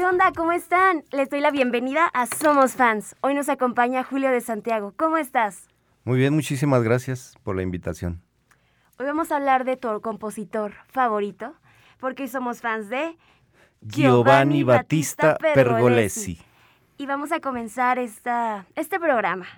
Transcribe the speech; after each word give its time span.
¿Qué 0.00 0.06
onda? 0.06 0.32
¿Cómo 0.34 0.52
están? 0.52 1.04
Les 1.12 1.28
doy 1.28 1.40
la 1.40 1.50
bienvenida 1.50 2.06
a 2.06 2.24
Somos 2.24 2.72
Fans. 2.72 3.14
Hoy 3.20 3.34
nos 3.34 3.50
acompaña 3.50 4.02
Julio 4.02 4.30
de 4.30 4.40
Santiago. 4.40 4.94
¿Cómo 4.96 5.18
estás? 5.18 5.68
Muy 6.04 6.18
bien, 6.18 6.32
muchísimas 6.32 6.82
gracias 6.82 7.34
por 7.42 7.54
la 7.54 7.60
invitación. 7.60 8.22
Hoy 8.98 9.04
vamos 9.04 9.30
a 9.30 9.36
hablar 9.36 9.66
de 9.66 9.76
tu 9.76 10.00
compositor 10.00 10.72
favorito, 10.88 11.52
porque 11.98 12.28
somos 12.28 12.62
fans 12.62 12.88
de 12.88 13.18
Giovanni 13.82 14.62
Battista 14.62 15.36
Pergolesi. 15.36 16.40
Y 16.96 17.04
vamos 17.04 17.30
a 17.30 17.40
comenzar 17.40 17.98
esta, 17.98 18.64
este 18.76 18.98
programa 18.98 19.48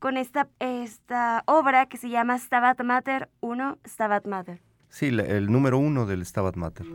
con 0.00 0.16
esta, 0.16 0.48
esta 0.58 1.44
obra 1.46 1.86
que 1.86 1.96
se 1.96 2.08
llama 2.08 2.36
Stabat 2.36 2.82
Mater 2.82 3.28
1, 3.38 3.78
Stabat 3.86 4.26
Mater. 4.26 4.60
Sí, 4.88 5.06
el 5.06 5.46
número 5.52 5.78
uno 5.78 6.06
del 6.06 6.26
Stabat 6.26 6.56
Mater. 6.56 6.86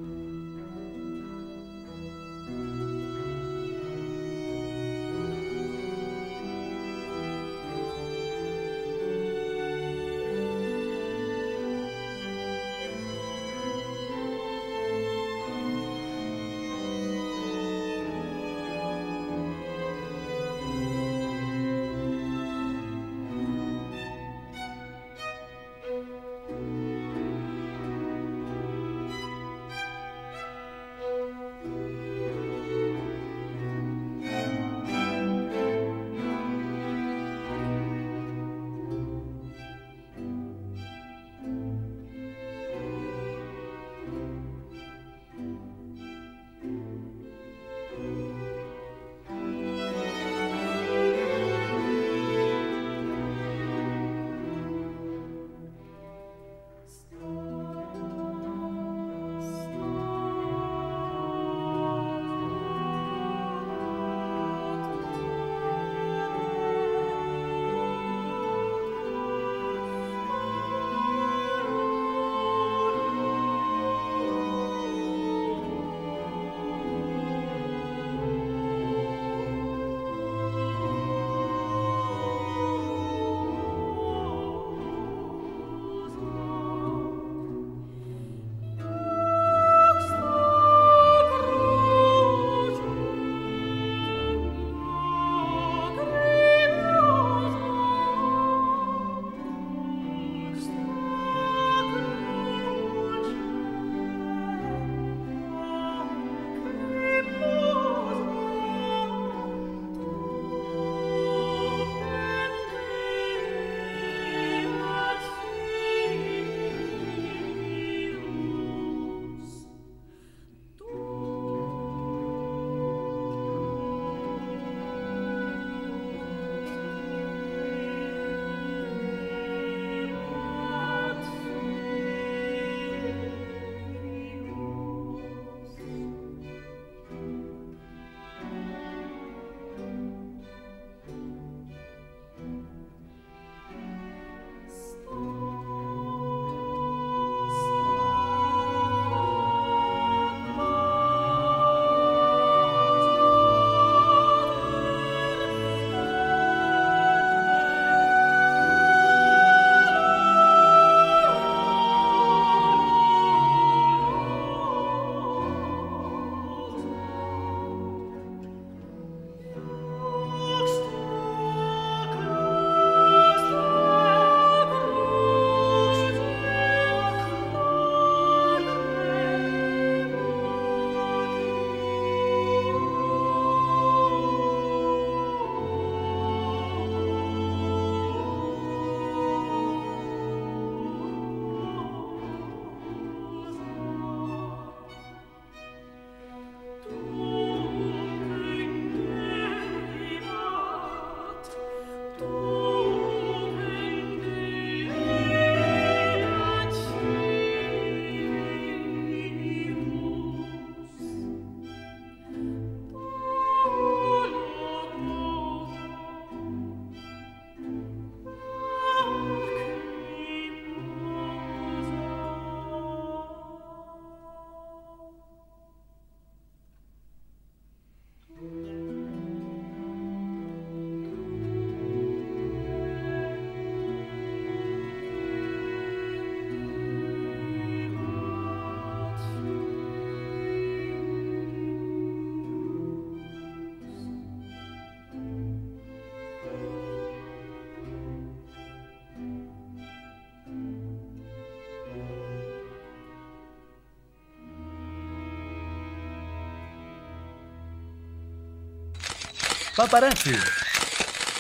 Paparazzi. 259.82 260.36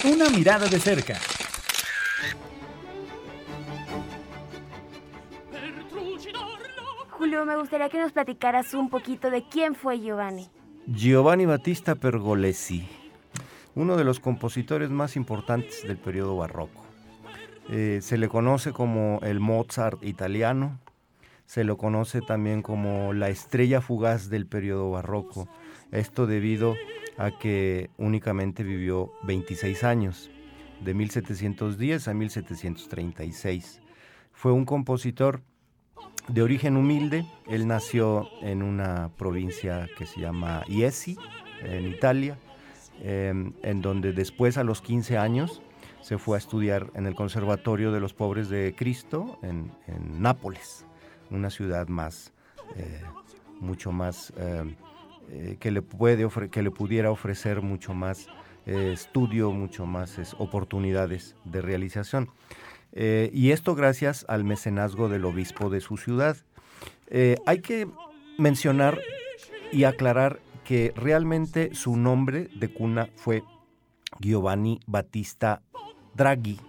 Una 0.03 0.27
mirada 0.31 0.67
de 0.67 0.79
cerca. 0.79 1.13
Julio, 7.11 7.45
me 7.45 7.55
gustaría 7.55 7.87
que 7.89 7.99
nos 7.99 8.11
platicaras 8.11 8.73
un 8.73 8.89
poquito 8.89 9.29
de 9.29 9.47
quién 9.47 9.75
fue 9.75 9.99
Giovanni. 9.99 10.49
Giovanni 10.87 11.45
Battista 11.45 11.93
Pergolesi, 11.93 12.89
uno 13.75 13.95
de 13.95 14.05
los 14.05 14.19
compositores 14.19 14.89
más 14.89 15.15
importantes 15.15 15.83
del 15.83 15.97
periodo 15.97 16.35
barroco. 16.35 16.83
Eh, 17.69 17.99
se 18.01 18.17
le 18.17 18.27
conoce 18.27 18.71
como 18.71 19.19
el 19.21 19.39
Mozart 19.39 20.03
italiano, 20.03 20.79
se 21.45 21.63
lo 21.63 21.77
conoce 21.77 22.21
también 22.21 22.63
como 22.63 23.13
la 23.13 23.29
estrella 23.29 23.81
fugaz 23.81 24.31
del 24.31 24.47
periodo 24.47 24.89
barroco. 24.89 25.47
Esto 25.91 26.25
debido 26.25 26.75
a 27.17 27.31
que 27.31 27.89
únicamente 27.97 28.63
vivió 28.63 29.11
26 29.23 29.83
años, 29.83 30.31
de 30.81 30.93
1710 30.93 32.07
a 32.07 32.13
1736. 32.13 33.81
Fue 34.31 34.51
un 34.51 34.65
compositor 34.65 35.41
de 36.27 36.41
origen 36.41 36.77
humilde. 36.77 37.25
Él 37.47 37.67
nació 37.67 38.27
en 38.41 38.63
una 38.63 39.09
provincia 39.17 39.87
que 39.97 40.05
se 40.05 40.21
llama 40.21 40.63
Iesi, 40.67 41.17
en 41.63 41.87
Italia, 41.87 42.39
em, 43.01 43.53
en 43.61 43.81
donde 43.81 44.13
después 44.13 44.57
a 44.57 44.63
los 44.63 44.81
15 44.81 45.17
años 45.17 45.61
se 46.01 46.17
fue 46.17 46.37
a 46.37 46.39
estudiar 46.39 46.89
en 46.95 47.05
el 47.05 47.13
Conservatorio 47.13 47.91
de 47.91 47.99
los 47.99 48.13
Pobres 48.13 48.49
de 48.49 48.73
Cristo 48.75 49.37
en 49.43 49.71
Nápoles 50.19 50.85
una 51.31 51.49
ciudad 51.49 51.87
más, 51.87 52.33
eh, 52.75 53.01
mucho 53.59 53.91
más, 53.91 54.33
eh, 54.37 54.75
eh, 55.29 55.57
que, 55.59 55.71
le 55.71 55.81
puede 55.81 56.27
que 56.49 56.61
le 56.61 56.71
pudiera 56.71 57.11
ofrecer 57.11 57.61
mucho 57.61 57.93
más 57.93 58.27
estudio, 58.65 59.51
mucho 59.51 59.87
más 59.87 60.35
oportunidades 60.37 61.35
de 61.45 61.61
realización. 61.61 62.29
y 62.93 63.51
esto 63.51 63.73
gracias 63.73 64.23
al 64.29 64.43
mecenazgo 64.43 65.09
del 65.09 65.25
obispo 65.25 65.71
de 65.71 65.81
su 65.81 65.97
ciudad. 65.97 66.37
hay 67.47 67.59
que 67.61 67.87
mencionar 68.37 68.99
y 69.71 69.85
aclarar 69.85 70.41
que 70.63 70.93
realmente 70.95 71.73
su 71.73 71.97
nombre 71.97 72.49
de 72.55 72.71
cuna 72.71 73.09
fue 73.15 73.43
Giovanni 74.19 74.79
Battista 74.85 75.63
Draghi, 76.13 76.59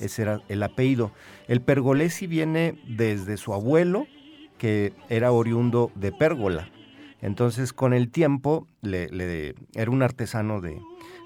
ese 0.00 0.22
era 0.22 0.42
el 0.48 0.62
apellido. 0.62 1.12
El 1.48 1.60
Pergolesi 1.60 2.26
viene 2.26 2.78
desde 2.86 3.36
su 3.36 3.54
abuelo, 3.54 4.06
que 4.58 4.92
era 5.08 5.32
oriundo 5.32 5.90
de 5.94 6.12
Pérgola. 6.12 6.70
Entonces, 7.22 7.72
con 7.72 7.94
el 7.94 8.10
tiempo, 8.10 8.66
le, 8.82 9.54
era 9.74 9.90
un 9.90 10.02
artesano 10.02 10.60
de, 10.60 10.78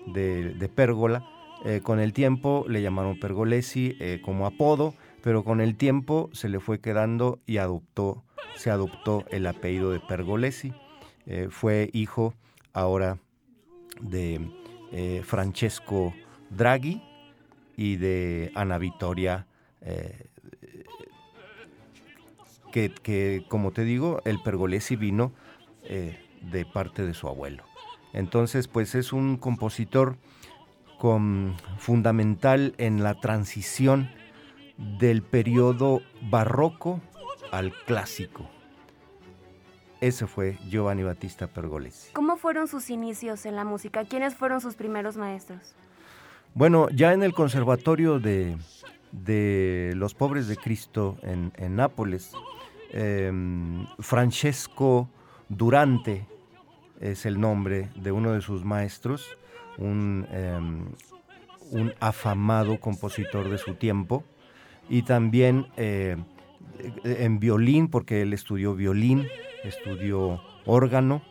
de, 0.07 0.69
Pérgola. 0.69 1.25
Eh, 1.65 1.81
con 1.83 1.99
el 1.99 2.13
tiempo 2.13 2.65
le 2.69 2.83
llamaron 2.83 3.19
Pergolesi 3.19 3.97
eh, 3.99 4.21
como 4.25 4.47
apodo, 4.47 4.95
pero 5.23 5.43
con 5.43 5.61
el 5.61 5.75
tiempo 5.77 6.31
se 6.33 6.49
le 6.49 6.61
fue 6.61 6.81
quedando 6.81 7.41
y 7.47 7.57
adoptó, 7.57 8.23
se 8.55 8.71
adoptó 8.71 9.25
el 9.31 9.47
apellido 9.47 9.91
de 9.91 9.99
Pergolesi. 9.99 10.73
Eh, 11.27 11.49
fue 11.51 11.91
hijo 11.93 12.35
ahora 12.73 13.19
de 14.01 14.41
Francesco 15.25 16.15
Draghi, 16.51 17.03
y 17.77 17.97
de 17.97 18.51
Ana 18.55 18.79
Victoria, 18.79 19.47
eh, 19.83 20.27
que, 22.73 23.43
como 23.49 23.73
te 23.73 23.85
digo, 23.85 24.21
el 24.27 24.43
Pergolesi 24.43 24.97
vino 24.97 25.33
eh, 25.89 26.19
de 26.43 26.65
parte 26.65 27.05
de 27.05 27.15
su 27.15 27.29
abuelo. 27.29 27.65
Entonces, 28.13 28.69
pues 28.69 28.95
es 28.95 29.13
un 29.13 29.37
compositor 29.37 30.17
con, 30.99 31.55
fundamental 31.79 32.75
en 32.79 33.03
la 33.03 33.15
transición 33.21 34.11
del 34.79 35.23
periodo 35.23 36.01
barroco 36.23 37.01
al 37.51 37.73
clásico. 37.85 38.49
Ese 40.01 40.27
fue 40.27 40.59
Giovanni 40.69 41.03
Battista 41.03 41.47
Pergolesi. 41.47 42.13
¿Cómo 42.13 42.37
fueron 42.37 42.69
sus 42.69 42.91
inicios 42.91 43.47
en 43.47 43.57
la 43.57 43.65
música? 43.65 44.05
¿Quiénes 44.05 44.35
fueron 44.35 44.61
sus 44.61 44.75
primeros 44.75 45.17
maestros? 45.17 45.75
Bueno, 46.55 46.89
ya 46.91 47.13
en 47.13 47.23
el 47.23 47.33
Conservatorio 47.33 48.19
de, 48.19 48.57
los 49.95 50.15
Pobres 50.15 50.49
de 50.49 50.57
Cristo 50.57 51.17
en, 51.23 51.77
Nápoles, 51.77 52.33
em, 52.93 53.87
Francesco 53.99 55.09
Durante 55.49 56.27
es 57.01 57.27
el 57.27 57.41
nombre 57.41 57.91
de 57.95 58.13
uno 58.13 58.33
de 58.33 58.41
sus 58.41 58.65
maestros, 58.65 59.37
un, 59.79 60.27
em, 60.31 60.87
un 61.71 61.93
afamado 62.01 62.81
compositor 62.81 63.49
de 63.49 63.59
su 63.59 63.75
tiempo, 63.75 64.25
y 64.89 65.03
también 65.03 65.67
eh, 65.77 66.17
en 67.05 67.39
violín, 67.41 67.89
porque 67.89 68.23
él 68.23 68.33
estudió 68.33 68.75
violín, 68.75 69.27
estudió 69.65 70.41
órgano 70.65 71.23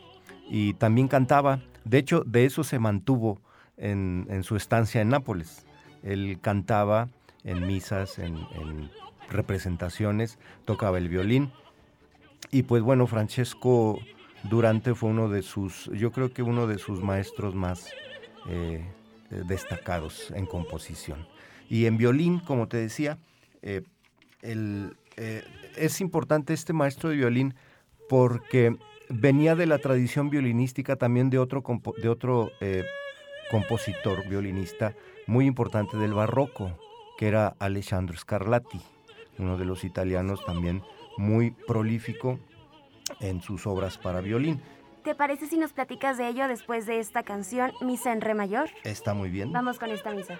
y 0.48 0.74
también 0.74 1.08
cantaba. 1.08 1.60
De 1.84 1.98
hecho, 1.98 2.22
de 2.26 2.44
eso 2.44 2.64
se 2.64 2.78
mantuvo 2.78 3.40
en, 3.76 4.42
su 4.42 4.56
estancia 4.56 5.00
en 5.00 5.10
Nápoles. 5.10 5.66
Él 6.02 6.38
cantaba 6.40 7.08
en 7.44 7.66
misas, 7.66 8.18
en, 8.18 8.36
representaciones, 9.30 10.38
tocaba 10.64 10.98
el 10.98 11.08
violín. 11.08 11.50
Y 12.50 12.62
pues 12.62 12.82
bueno, 12.82 13.06
Francesco 13.06 13.98
Durante 14.44 14.94
fue 14.94 15.10
uno 15.10 15.28
de 15.28 15.42
sus, 15.42 15.90
yo 15.92 16.12
creo 16.12 16.32
que 16.32 16.42
uno 16.42 16.66
de 16.66 16.78
sus 16.78 17.02
maestros 17.02 17.54
más 17.54 17.90
eh, 18.48 18.84
destacados 19.30 20.30
en 20.30 20.46
composición. 20.46 21.26
Y 21.68 21.86
en 21.86 21.96
violín, 21.96 22.38
como 22.38 22.68
te 22.68 22.76
decía, 22.76 23.18
eh, 23.62 23.82
eh, 24.42 25.42
es 25.76 26.00
importante 26.00 26.54
este 26.54 26.72
maestro 26.72 27.10
de 27.10 27.16
violín 27.16 27.54
porque 28.08 28.76
venía 29.08 29.56
de 29.56 29.66
la 29.66 29.78
tradición 29.78 30.30
violinística 30.30 30.94
también 30.94 31.28
de 31.28 31.38
otro, 31.38 31.64
de 32.00 32.08
otro 32.08 32.52
compositor, 33.50 34.28
violinista 34.28 34.94
muy 35.26 35.46
importante 35.46 35.96
del 35.96 36.14
barroco, 36.14 36.78
que 37.18 37.26
era 37.26 37.56
Alessandro 37.58 38.16
Scarlatti, 38.16 38.80
uno 39.38 39.58
de 39.58 39.64
los 39.64 39.82
italianos 39.82 40.44
también 40.44 40.82
muy 41.16 41.50
prolífico 41.50 42.38
en 43.20 43.40
sus 43.40 43.66
obras 43.66 43.98
para 43.98 44.20
violín. 44.20 44.60
¿Te 45.04 45.14
parece 45.14 45.46
si 45.46 45.56
nos 45.56 45.72
platicas 45.72 46.18
de 46.18 46.28
ello 46.28 46.48
después 46.48 46.84
de 46.84 46.98
esta 46.98 47.22
canción, 47.22 47.72
Misa 47.80 48.12
en 48.12 48.20
Re 48.20 48.34
mayor? 48.34 48.70
Está 48.82 49.14
muy 49.14 49.30
bien. 49.30 49.52
Vamos 49.52 49.78
con 49.78 49.90
esta 49.90 50.10
misa. 50.10 50.38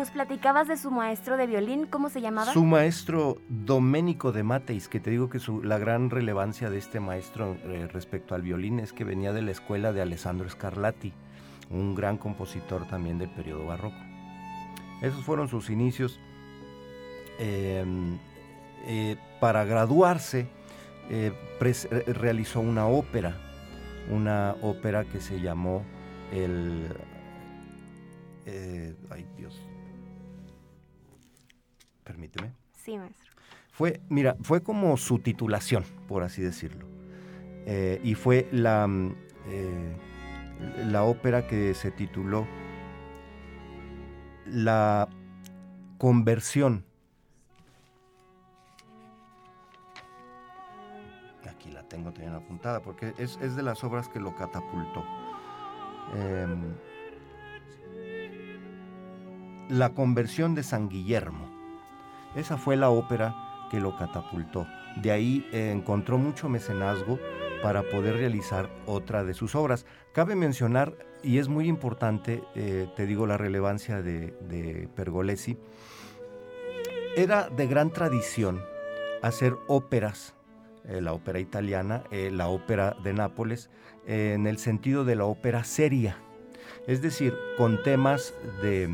Nos 0.00 0.08
platicabas 0.08 0.66
de 0.66 0.78
su 0.78 0.90
maestro 0.90 1.36
de 1.36 1.46
violín, 1.46 1.84
¿cómo 1.84 2.08
se 2.08 2.22
llamaba? 2.22 2.50
Su 2.54 2.64
maestro 2.64 3.36
Domenico 3.50 4.32
de 4.32 4.42
Mateis, 4.42 4.88
que 4.88 4.98
te 4.98 5.10
digo 5.10 5.28
que 5.28 5.38
su, 5.38 5.62
la 5.62 5.76
gran 5.76 6.08
relevancia 6.08 6.70
de 6.70 6.78
este 6.78 7.00
maestro 7.00 7.58
eh, 7.64 7.86
respecto 7.92 8.34
al 8.34 8.40
violín 8.40 8.80
es 8.80 8.94
que 8.94 9.04
venía 9.04 9.34
de 9.34 9.42
la 9.42 9.50
escuela 9.50 9.92
de 9.92 10.00
Alessandro 10.00 10.48
Scarlatti, 10.48 11.12
un 11.68 11.94
gran 11.94 12.16
compositor 12.16 12.88
también 12.88 13.18
del 13.18 13.28
periodo 13.28 13.66
barroco. 13.66 13.98
Esos 15.02 15.22
fueron 15.22 15.48
sus 15.48 15.68
inicios. 15.68 16.18
Em, 17.38 18.16
eh, 18.86 19.18
para 19.38 19.66
graduarse, 19.66 20.48
eh, 21.10 21.30
realizó 22.06 22.60
una 22.60 22.86
ópera, 22.86 23.36
una 24.10 24.56
ópera 24.62 25.04
que 25.04 25.20
se 25.20 25.42
llamó 25.42 25.84
el... 26.32 26.88
ay 29.10 29.26
Dios, 29.36 29.60
permíteme. 32.10 32.52
Sí, 32.72 32.98
maestro. 32.98 33.30
Fue, 33.70 34.00
mira, 34.08 34.36
fue 34.42 34.64
como 34.64 34.96
su 34.96 35.20
titulación, 35.20 35.84
por 36.08 36.24
así 36.24 36.42
decirlo. 36.42 36.86
Eh, 37.66 38.00
y 38.02 38.14
fue 38.14 38.48
la, 38.50 38.84
mm, 38.88 39.14
eh, 39.46 39.96
la 40.86 41.04
ópera 41.04 41.46
que 41.46 41.72
se 41.74 41.92
tituló 41.92 42.48
La 44.46 45.08
conversión. 45.98 46.84
Aquí 51.48 51.70
la 51.70 51.84
tengo 51.84 52.10
también 52.10 52.34
apuntada 52.34 52.80
porque 52.80 53.14
es, 53.18 53.38
de 53.38 53.62
las 53.62 53.84
obras 53.84 54.08
que 54.08 54.18
lo 54.18 54.34
catapultó. 54.34 55.04
Em, 56.16 56.74
la 59.68 59.90
conversión 59.90 60.56
de 60.56 60.64
San 60.64 60.88
Guillermo. 60.88 61.49
Esa 62.34 62.56
fue 62.56 62.76
la 62.76 62.90
ópera 62.90 63.34
que 63.70 63.80
lo 63.80 63.96
catapultó. 63.96 64.66
De 64.96 65.10
ahí 65.12 65.46
eh, 65.52 65.70
encontró 65.70 66.18
mucho 66.18 66.48
mecenazgo 66.48 67.18
para 67.62 67.82
poder 67.82 68.16
realizar 68.16 68.68
otra 68.86 69.24
de 69.24 69.34
sus 69.34 69.54
obras. 69.54 69.86
Cabe 70.12 70.34
mencionar, 70.34 70.94
y 71.22 71.38
es 71.38 71.48
muy 71.48 71.68
importante, 71.68 72.42
eh, 72.54 72.88
te 72.96 73.06
digo, 73.06 73.26
la 73.26 73.38
relevancia 73.38 74.02
de, 74.02 74.88
Pergolesi, 74.94 75.58
era 77.16 77.48
de 77.48 77.66
gran 77.66 77.90
tradición 77.90 78.62
hacer 79.22 79.54
óperas, 79.68 80.34
eh, 80.84 81.00
la 81.00 81.12
ópera 81.12 81.38
italiana, 81.40 82.04
la 82.10 82.48
ópera 82.48 82.96
de 83.02 83.12
Nápoles, 83.12 83.70
en 84.06 84.46
el 84.46 84.58
sentido 84.58 85.04
de 85.04 85.14
la 85.14 85.24
ópera 85.26 85.62
seria, 85.64 86.16
es 86.86 87.02
decir, 87.02 87.34
con 87.58 87.82
temas 87.82 88.34
de 88.62 88.88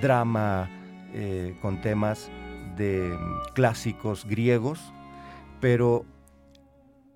drama, 0.00 0.70
con 1.60 1.80
temas 1.80 2.30
de 2.76 3.16
clásicos 3.54 4.24
griegos, 4.24 4.92
pero 5.60 6.04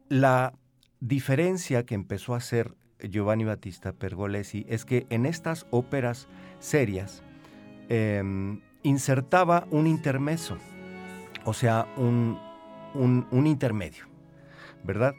la 0.08 0.52
diferencia 1.00 1.84
que 1.84 1.94
empezó 1.94 2.34
a 2.34 2.38
hacer 2.38 2.74
Giovanni 3.00 3.44
Battista 3.44 3.92
Pergolesi 3.92 4.64
es 4.68 4.84
que 4.84 5.06
en 5.10 5.26
estas 5.26 5.66
óperas 5.70 6.28
serias 6.58 7.22
em, 7.88 8.60
insertaba 8.82 9.66
un 9.70 9.86
intermeso, 9.86 10.56
o 11.44 11.52
sea, 11.52 11.86
un, 11.96 12.38
un, 12.94 13.46
intermedio, 13.46 14.04
¿verdad? 14.84 15.14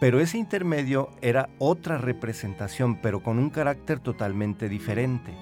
Pero 0.00 0.20
ese 0.20 0.38
intermedio 0.38 1.10
era 1.20 1.48
otra 1.58 1.98
representación, 1.98 3.00
pero 3.00 3.22
con 3.22 3.38
un 3.38 3.50
carácter 3.50 3.98
totalmente 3.98 4.68
diferente. 4.68 5.34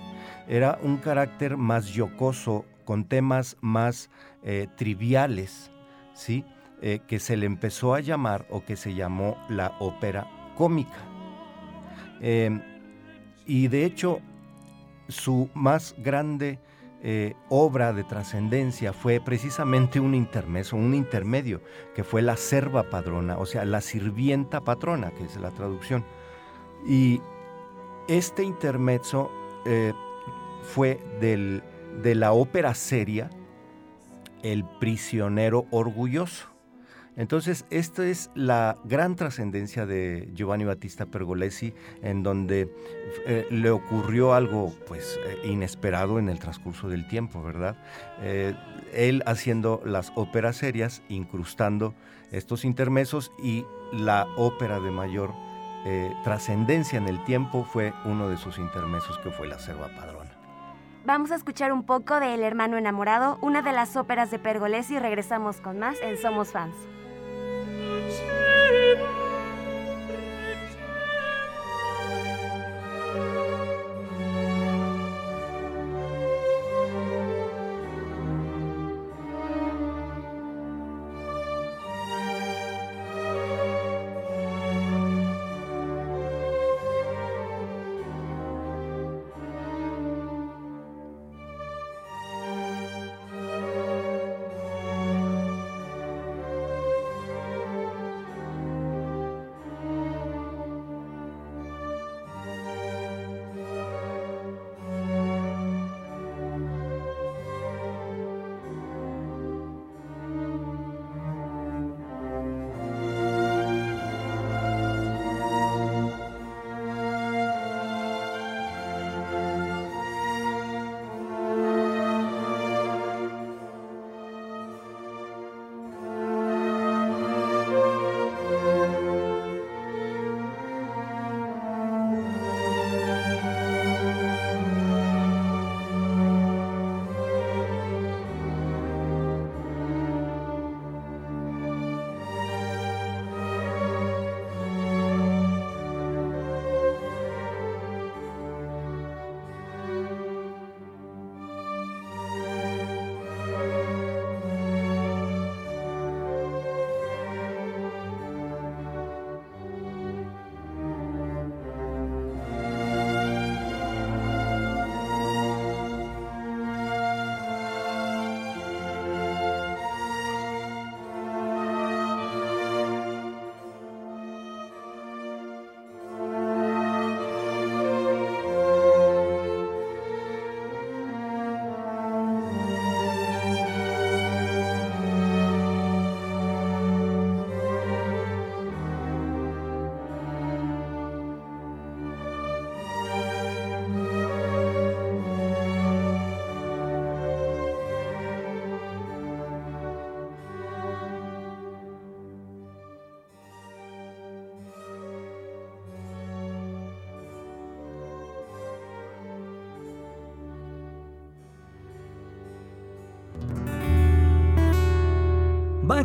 Era 0.49 0.79
un 0.83 0.97
carácter 0.97 1.57
más 1.57 1.89
yocoso, 1.89 2.65
con 2.87 3.05
temas 3.05 3.59
más 3.61 4.09
eh, 4.43 4.69
triviales, 4.77 5.71
¿sí? 6.15 6.47
Eh, 6.81 7.01
que 7.07 7.19
se 7.19 7.37
le 7.37 7.45
empezó 7.45 7.95
a 7.95 8.01
llamar 8.01 8.47
o 8.49 8.65
que 8.65 8.77
se 8.77 8.95
llamó 8.95 9.37
la 9.51 9.77
ópera 9.81 10.55
cómica. 10.57 10.97
Em, 12.23 12.63
y 13.45 13.69
de 13.69 13.85
hecho, 13.85 14.21
su 15.09 15.51
más 15.53 15.95
grande 15.99 16.59
eh, 17.03 17.35
obra 17.49 17.93
de 17.93 18.05
trascendencia 18.05 18.93
fue 18.93 19.21
precisamente 19.21 20.01
un 20.01 20.15
intermeso, 20.15 20.77
un 20.77 20.95
intermedio, 20.95 21.61
que 21.95 22.05
fue 22.05 22.23
la 22.23 22.37
serva 22.37 22.89
padrona, 22.89 23.37
o 23.39 23.47
sea, 23.47 23.65
la 23.65 23.81
sirvienta 23.81 24.63
patrona, 24.63 25.11
que 25.11 25.25
es 25.25 25.37
la 25.37 25.51
traducción. 25.51 26.05
Y 26.87 27.21
este 28.09 28.45
intermezzo 28.45 29.31
fue 30.63 31.01
del, 31.21 31.63
de 32.03 32.15
la 32.15 32.33
ópera 32.33 32.75
seria 32.75 33.31
El 34.43 34.65
prisionero 34.79 35.67
orgulloso. 35.71 36.57
Entonces, 37.17 37.65
esta 37.71 38.07
es 38.07 38.31
la 38.35 38.77
gran 38.85 39.17
trascendencia 39.17 39.87
de 39.87 40.29
Giovanni 40.35 40.65
Battista 40.65 41.07
Pergolesi, 41.07 41.73
en 42.03 42.23
donde 42.23 42.71
eh, 43.27 43.47
le 43.51 43.71
ocurrió 43.71 44.35
algo 44.35 44.75
pues 44.87 45.19
eh, 45.27 45.49
inesperado 45.49 46.19
en 46.19 46.29
el 46.29 46.39
transcurso 46.39 46.91
del 46.91 47.09
tiempo, 47.09 47.43
¿verdad? 47.43 47.77
Eh, 48.21 48.55
él 48.93 49.23
haciendo 49.25 49.81
las 49.87 50.13
óperas 50.15 50.57
serias, 50.57 51.03
incrustando 51.09 51.95
estos 52.33 52.67
intermesos 52.67 53.33
y 53.43 53.65
la 53.93 54.27
ópera 54.37 54.79
de 54.81 54.91
mayor 54.91 55.33
trascendencia 56.25 56.99
en 56.99 57.07
el 57.07 57.23
tiempo 57.23 57.63
fue 57.63 57.93
uno 58.05 58.29
de 58.29 58.37
sus 58.37 58.59
intermesos 58.59 59.19
que 59.19 59.31
fue 59.31 59.47
la 59.47 59.57
Serva 59.61 59.87
Padrona. 59.95 60.26
Vamos 61.07 61.31
a 61.31 61.37
escuchar 61.37 61.73
un 61.73 61.85
poco 61.85 62.19
de 62.19 62.35
El 62.35 62.43
hermano 62.43 62.77
enamorado, 62.77 63.39
una 63.41 63.63
de 63.63 63.71
las 63.71 63.95
óperas 63.95 64.33
de 64.33 64.41
Pergolesi 64.41 64.95
y 64.95 64.99
regresamos 64.99 65.59
con 65.59 65.79
más 65.79 65.97
en 66.03 66.19
Somos 66.19 66.51
Fans. 66.51 66.75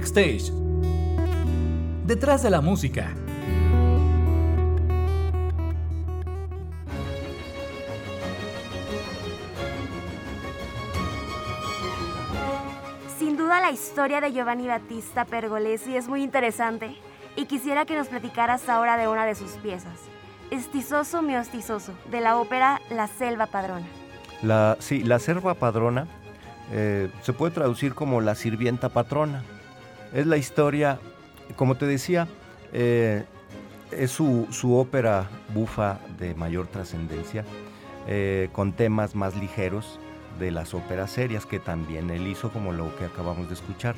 Backstage. 0.01 0.51
Detrás 2.07 2.41
de 2.41 2.49
la 2.49 2.59
música. 2.59 3.13
Sin 13.19 13.37
duda 13.37 13.61
la 13.61 13.69
historia 13.69 14.19
de 14.21 14.33
Giovanni 14.33 14.65
Battista 14.65 15.25
Pergolesi 15.25 15.95
es 15.95 16.07
muy 16.07 16.23
interesante 16.23 16.95
y 17.35 17.45
quisiera 17.45 17.85
que 17.85 17.95
nos 17.95 18.07
platicaras 18.07 18.67
ahora 18.69 18.97
de 18.97 19.07
una 19.07 19.27
de 19.27 19.35
sus 19.35 19.51
piezas, 19.51 19.99
Estizoso 20.49 21.21
mi 21.21 21.35
hostizoso, 21.35 21.93
de 22.09 22.21
la 22.21 22.39
ópera 22.39 22.81
La 22.89 23.05
Selva 23.05 23.45
Padrona. 23.45 23.85
La, 24.41 24.77
sí, 24.79 25.03
La 25.03 25.19
Selva 25.19 25.53
Padrona 25.53 26.07
eh, 26.71 27.11
se 27.21 27.33
puede 27.33 27.53
traducir 27.53 27.93
como 27.93 28.19
La 28.19 28.33
Sirvienta 28.33 28.89
Patrona 28.89 29.43
es 30.13 30.25
la 30.27 30.37
historia, 30.37 30.99
como 31.55 31.75
te 31.75 31.85
decía, 31.85 32.27
Eh, 32.73 33.23
es 33.91 34.11
su, 34.11 34.47
su, 34.51 34.77
ópera 34.77 35.29
bufa 35.53 35.99
de 36.17 36.33
mayor 36.33 36.67
trascendencia, 36.67 37.43
eh, 38.07 38.47
con 38.53 38.71
temas 38.71 39.15
más 39.15 39.35
ligeros 39.35 39.99
de 40.39 40.51
las 40.51 40.73
óperas 40.73 41.11
serias 41.11 41.45
que 41.45 41.59
también 41.59 42.09
él 42.09 42.27
hizo, 42.27 42.49
como 42.51 42.71
lo 42.71 42.95
que 42.95 43.05
acabamos 43.05 43.49
de 43.49 43.53
escuchar. 43.55 43.95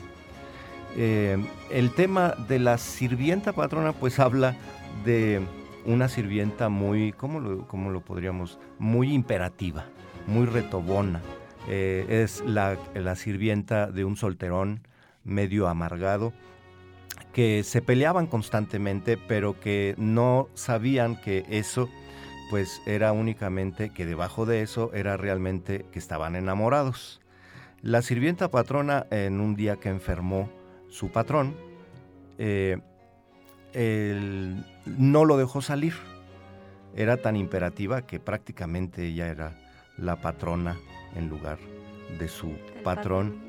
Eh, 0.98 1.38
el 1.70 1.92
tema 1.92 2.34
de 2.48 2.58
la 2.58 2.80
sirvienta 2.80 3.54
patrona, 3.54 3.94
pues 3.94 4.20
habla 4.20 4.56
de 5.06 5.42
una 5.86 6.08
sirvienta 6.08 6.70
muy, 6.70 7.12
¿cómo 7.12 7.40
lo, 7.40 7.68
cómo 7.68 7.92
lo 7.92 8.02
podríamos? 8.02 8.60
Muy 8.80 9.14
imperativa, 9.14 9.86
muy 10.26 10.48
retobona. 10.48 11.22
es 11.70 12.44
la, 12.46 12.78
la 12.96 13.16
sirvienta 13.16 13.92
de 13.92 14.04
un 14.04 14.18
solterón 14.18 14.82
medio 15.24 15.68
amargado 15.68 16.34
que 17.34 17.64
se 17.64 17.82
peleaban 17.82 18.28
constantemente, 18.28 19.18
pero 19.18 19.60
que 19.60 19.96
no 19.98 20.48
sabían 20.54 21.20
que 21.20 21.46
eso 21.50 21.90
pues 22.50 22.82
era 22.86 23.12
únicamente 23.12 23.90
que 23.90 24.06
debajo 24.06 24.46
de 24.46 24.62
eso 24.62 24.92
era 24.94 25.18
realmente 25.18 25.86
que 25.92 25.98
estaban 25.98 26.36
enamorados. 26.36 27.20
La 27.82 28.02
sirvienta 28.02 28.52
patrona 28.52 29.08
en 29.10 29.42
un 29.42 29.56
día 29.56 29.78
que 29.78 29.90
enfermó 29.90 30.50
su 30.90 31.10
patrón, 31.12 31.56
eh, 32.38 32.78
no 34.86 35.26
lo 35.26 35.38
dejó 35.38 35.62
salir. 35.62 35.94
Era 36.96 37.18
tan 37.18 37.36
imperativa 37.36 38.04
que 38.04 38.20
prácticamente 38.20 39.08
ella 39.08 39.28
era 39.28 39.58
la 39.98 40.22
patrona 40.22 40.78
en 41.16 41.30
lugar 41.30 41.58
de 42.20 42.28
su 42.28 42.56
patrón. 42.84 43.43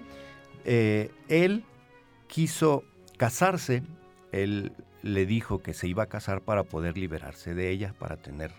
Eh, 0.64 1.10
él 1.28 1.64
quiso 2.26 2.84
casarse, 3.16 3.82
él 4.32 4.72
le 5.02 5.26
dijo 5.26 5.62
que 5.62 5.74
se 5.74 5.86
iba 5.86 6.04
a 6.04 6.06
casar 6.06 6.40
para 6.40 6.64
poder 6.64 6.96
liberarse 6.96 7.54
de 7.54 7.70
ella, 7.70 7.94
para 7.98 8.16
tener 8.16 8.50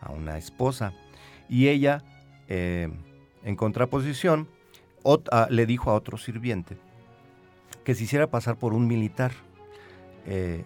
a 0.00 0.12
una 0.12 0.38
esposa. 0.38 0.92
Y 1.48 1.68
ella, 1.68 2.04
eh, 2.48 2.88
en 3.42 3.56
contraposición, 3.56 4.48
le 5.50 5.66
dijo 5.66 5.90
a 5.90 5.94
otro 5.94 6.18
sirviente 6.18 6.76
que 7.84 7.94
se 7.94 8.04
hiciera 8.04 8.26
pasar 8.26 8.56
por 8.56 8.74
un 8.74 8.86
militar 8.86 9.32
eh, 10.26 10.64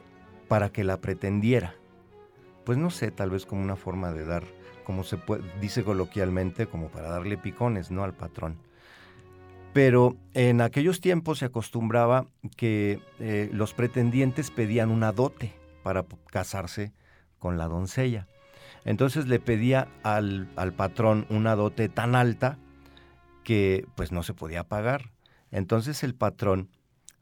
para 0.49 0.71
que 0.71 0.83
la 0.83 1.01
pretendiera. 1.01 1.77
Pues 2.65 2.79
no 2.79 2.91
sé, 2.91 3.11
tal 3.13 3.31
vez 3.31 3.47
como 3.47 3.63
una 3.63 3.77
forma 3.77 4.13
de 4.13 4.25
dar, 4.25 4.43
como 4.85 5.05
se 5.05 5.19
dice 5.61 5.85
coloquialmente, 5.85 6.67
como 6.67 6.89
para 6.89 7.09
darle 7.09 7.39
picones, 7.39 7.91
¿no? 7.91 8.03
Al 8.03 8.13
patrón. 8.13 8.59
Pero 9.73 10.17
en 10.35 10.61
aquellos 10.61 11.01
tiempos 11.01 11.39
se 11.39 11.47
acostumbraba 11.47 12.27
que 12.57 13.01
eh, 13.19 13.49
los 13.53 13.73
pretendientes 13.73 14.51
pedían 14.51 14.91
una 14.91 15.13
dote 15.13 15.55
para 15.83 16.05
casarse 16.31 16.93
con 17.39 17.57
la 17.57 17.69
doncella. 17.69 18.29
Entonces 18.85 19.27
le 19.29 19.39
pedía 19.41 19.89
al, 20.03 20.49
patrón 20.77 21.27
una 21.31 21.55
dote 21.57 21.89
tan 21.89 22.15
alta 22.15 22.59
que 23.45 23.87
pues 23.95 24.13
no 24.13 24.23
se 24.23 24.35
podía 24.35 24.65
pagar. 24.65 25.11
Entonces 25.51 26.03
el 26.03 26.15
patrón 26.15 26.69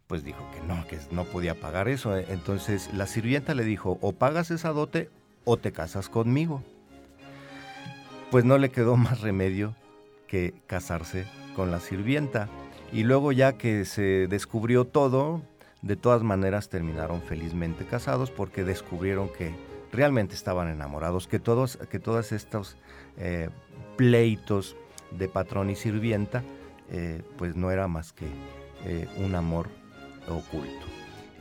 pues 0.06 0.24
dijo 0.24 0.44
que 0.52 0.60
no, 0.66 0.86
que 0.88 0.98
no 1.12 1.24
podía 1.24 1.60
pagar 1.60 1.88
eso. 1.88 2.16
Entonces 2.16 2.92
la 2.92 3.06
sirvienta 3.06 3.54
le 3.54 3.64
dijo, 3.64 3.98
o 4.00 4.12
pagas 4.12 4.50
esa 4.50 4.70
dote 4.70 5.08
o 5.44 5.56
te 5.56 5.70
casas 5.70 6.08
conmigo. 6.08 6.64
Pues 8.30 8.44
no 8.44 8.58
le 8.58 8.70
quedó 8.70 8.96
más 8.98 9.20
remedio 9.20 9.76
que 10.26 10.54
casarse 10.66 11.26
con 11.54 11.70
la 11.70 11.80
sirvienta. 11.80 12.48
Y 12.92 13.04
luego 13.04 13.32
ya 13.32 13.52
que 13.52 13.84
se 13.84 14.26
descubrió 14.26 14.84
todo, 14.84 15.42
de 15.82 15.96
todas 15.96 16.22
maneras 16.22 16.68
terminaron 16.68 17.22
felizmente 17.22 17.84
casados 17.86 18.30
porque 18.30 18.64
descubrieron 18.64 19.28
que 19.28 19.54
realmente 19.92 20.34
estaban 20.34 20.68
enamorados, 20.68 21.26
que 21.26 21.38
todos, 21.38 21.78
que 21.90 21.98
todos 21.98 22.32
estos 22.32 22.76
eh, 23.16 23.48
pleitos 23.96 24.76
de 25.10 25.28
patrón 25.28 25.70
y 25.70 25.76
sirvienta, 25.76 26.42
eh, 26.90 27.22
pues 27.36 27.56
no 27.56 27.70
era 27.70 27.88
más 27.88 28.12
que 28.12 28.26
eh, 28.84 29.08
un 29.16 29.34
amor 29.34 29.68
oculto. 30.28 30.86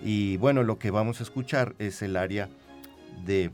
Y 0.03 0.37
bueno, 0.37 0.63
lo 0.63 0.79
que 0.79 0.91
vamos 0.91 1.19
a 1.19 1.23
escuchar 1.23 1.75
es 1.77 2.01
el 2.01 2.15
área 2.15 2.49
de 3.25 3.51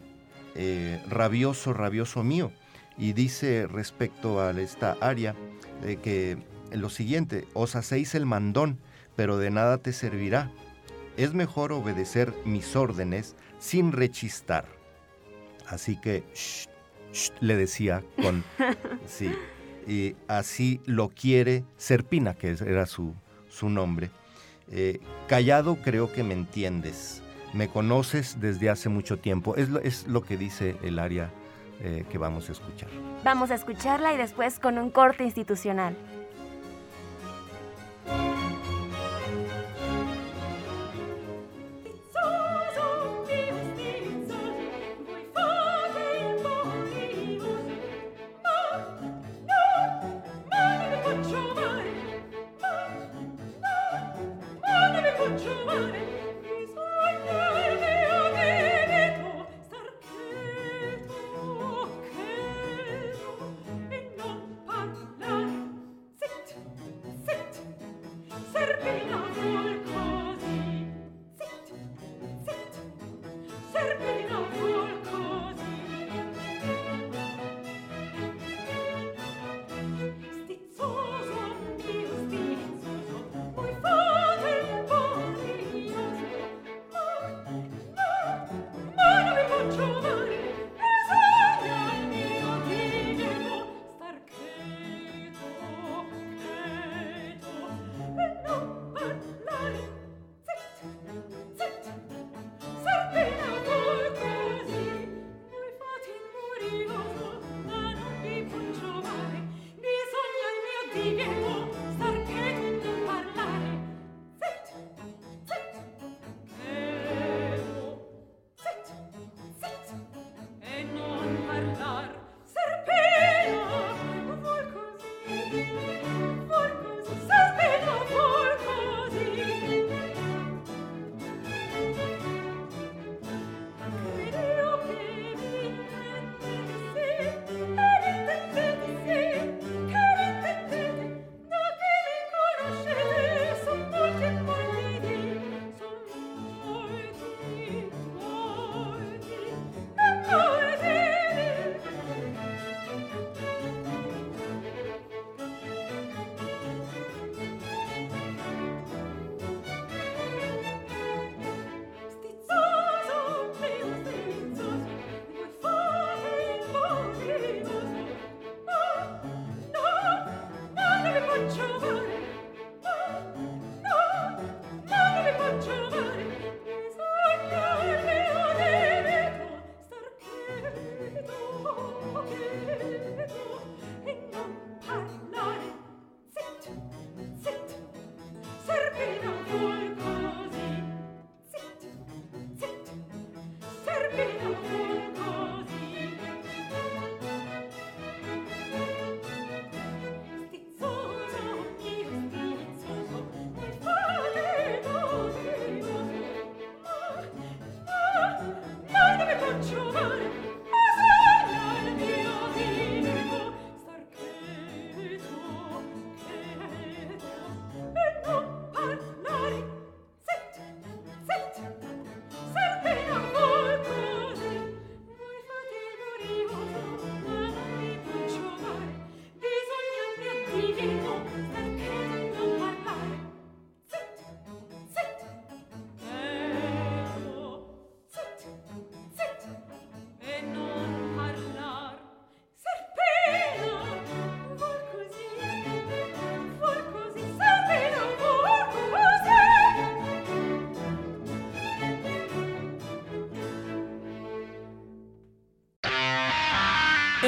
rabioso, 1.09 1.73
rabioso 1.73 2.23
mío. 2.23 2.51
Y 2.97 3.11
dice 3.11 3.67
respecto 3.67 4.39
a 4.39 4.51
esta 4.51 4.95
área, 5.01 5.35
de 5.81 5.97
que 5.97 6.37
lo 6.71 6.89
siguiente, 6.89 7.47
os 7.53 7.75
hacéis 7.75 8.15
el 8.15 8.25
mandón, 8.25 8.79
pero 9.15 9.37
de 9.37 9.51
nada 9.51 9.77
te 9.77 9.93
servirá. 9.93 10.51
Es 11.17 11.33
mejor 11.33 11.71
obedecer 11.71 12.33
mis 12.45 12.75
órdenes 12.75 13.35
sin 13.59 13.91
rechistar. 13.91 14.65
Así 15.67 15.99
que 15.99 16.23
le 17.39 17.55
decía 17.55 18.03
con 18.21 18.43
sí, 19.07 19.31
y 19.87 20.15
así 20.27 20.81
lo 20.85 21.09
quiere 21.09 21.63
Serpina, 21.77 22.33
que 22.33 22.49
era 22.49 22.85
su, 22.85 23.13
su 23.49 23.69
nombre. 23.69 24.09
Eh, 24.71 24.99
callado 25.27 25.77
creo 25.77 26.11
que 26.11 26.23
me 26.23 26.33
entiendes. 26.33 27.21
Me 27.53 27.69
conoces 27.69 28.41
desde 28.41 28.69
hace 28.69 28.89
mucho 28.89 29.17
tiempo. 29.17 29.55
Es 29.55 29.69
lo, 29.69 29.79
es 29.79 30.07
lo 30.07 30.23
que 30.23 30.35
dice 30.35 30.75
el 30.83 30.99
área 30.99 31.31
eh, 31.81 32.05
que 32.09 32.17
vamos 32.17 32.49
a 32.49 32.53
escuchar. 32.53 32.89
Vamos 33.23 33.51
a 33.51 33.55
escucharla 33.55 34.13
y 34.13 34.17
después 34.17 34.59
con 34.59 34.77
un 34.77 34.89
corte 34.89 35.23
institucional. 35.23 35.95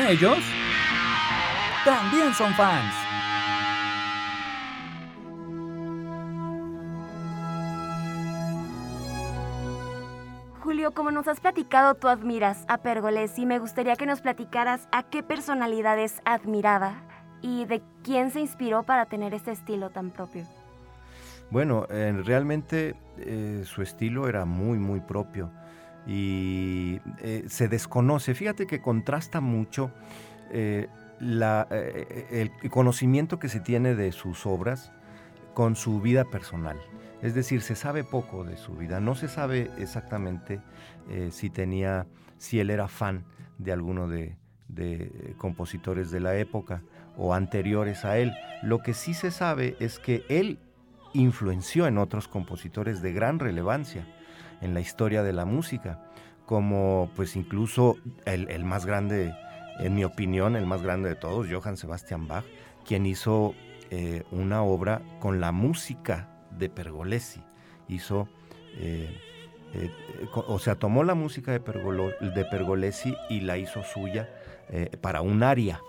Ellos 0.07 0.37
también 1.83 2.33
son 2.33 2.53
fans. 2.53 2.93
Julio, 10.61 10.93
como 10.93 11.11
nos 11.11 11.27
has 11.27 11.39
platicado, 11.39 11.95
tú 11.95 12.07
admiras 12.07 12.63
a 12.67 12.77
Pergolesi. 12.77 13.45
Me 13.45 13.59
gustaría 13.59 13.95
que 13.95 14.05
nos 14.05 14.21
platicaras 14.21 14.87
a 14.91 15.03
qué 15.03 15.23
personalidades 15.23 16.21
admiraba 16.23 17.01
y 17.41 17.65
de 17.65 17.81
quién 18.03 18.31
se 18.31 18.39
inspiró 18.39 18.83
para 18.83 19.07
tener 19.07 19.33
este 19.33 19.51
estilo 19.51 19.89
tan 19.89 20.11
propio. 20.11 20.45
Bueno, 21.49 21.85
realmente 21.89 22.95
eh, 23.17 23.63
su 23.65 23.81
estilo 23.81 24.27
era 24.27 24.45
muy, 24.45 24.77
muy 24.77 24.99
propio 24.99 25.51
y 26.07 27.01
eh, 27.19 27.43
se 27.47 27.67
desconoce. 27.67 28.33
Fíjate 28.33 28.65
que 28.65 28.81
contrasta 28.81 29.41
mucho 29.41 29.91
eh, 30.51 30.87
eh, 31.19 32.49
el 32.63 32.71
conocimiento 32.71 33.39
que 33.39 33.49
se 33.49 33.59
tiene 33.59 33.93
de 33.93 34.13
sus 34.13 34.45
obras 34.45 34.93
con 35.53 35.75
su 35.75 35.99
vida 35.99 36.23
personal. 36.23 36.77
Es 37.21 37.35
decir, 37.35 37.61
se 37.61 37.75
sabe 37.75 38.03
poco 38.03 38.45
de 38.45 38.57
su 38.57 38.73
vida. 38.75 38.99
No 38.99 39.15
se 39.15 39.27
sabe 39.27 39.71
exactamente 39.79 40.61
si 41.31 41.49
tenía, 41.49 42.05
si 42.37 42.59
él 42.59 42.69
era 42.69 42.87
fan 42.87 43.25
de 43.57 43.71
alguno 43.71 44.07
de, 44.07 44.37
de 44.67 45.33
compositores 45.37 46.11
de 46.11 46.19
la 46.19 46.35
época 46.35 46.83
o 47.17 47.33
anteriores 47.33 48.05
a 48.05 48.19
él. 48.19 48.35
Lo 48.61 48.83
que 48.83 48.93
sí 48.93 49.15
se 49.15 49.31
sabe 49.31 49.75
es 49.79 49.97
que 49.97 50.25
él 50.29 50.59
influenció 51.13 51.87
en 51.87 51.97
otros 51.97 52.27
compositores 52.27 53.01
de 53.01 53.13
gran 53.13 53.39
relevancia 53.39 54.05
en 54.61 54.73
la 54.73 54.79
historia 54.79 55.23
de 55.23 55.33
la 55.33 55.45
música, 55.45 55.99
como 56.45 57.09
pues 57.15 57.35
incluso 57.35 57.97
el, 58.25 58.63
más 58.63 58.85
grande, 58.85 59.35
en 59.79 59.95
mi 59.95 60.03
opinión, 60.05 60.55
el 60.55 60.65
más 60.65 60.81
grande 60.81 61.09
de 61.09 61.15
todos, 61.15 61.47
Johann 61.51 61.77
Sebastian 61.77 62.27
Bach, 62.27 62.45
quien 62.85 63.05
hizo 63.05 63.53
eh, 63.91 64.23
una 64.31 64.63
obra 64.63 65.01
con 65.19 65.41
la 65.41 65.51
música 65.51 66.29
de 66.51 66.69
Pergolesi. 66.69 67.41
Hizo, 67.89 68.29
eh, 68.77 69.19
eh, 69.73 69.91
o 70.33 70.57
sea, 70.59 70.75
tomó 70.75 71.03
la 71.03 71.15
música 71.15 71.51
de, 71.51 71.59
de 71.59 72.45
Pergolesi 72.45 73.15
y 73.29 73.41
la 73.41 73.57
hizo 73.57 73.83
suya 73.83 74.29
para 75.01 75.21
un 75.21 75.43
aria. 75.43 75.81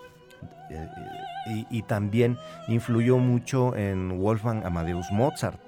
Y, 1.50 1.66
y, 1.70 1.82
también 1.82 2.36
influyó 2.68 3.18
mucho 3.18 3.74
en 3.74 4.20
Wolfgang 4.20 4.64
Amadeus 4.66 5.10
Mozart, 5.10 5.58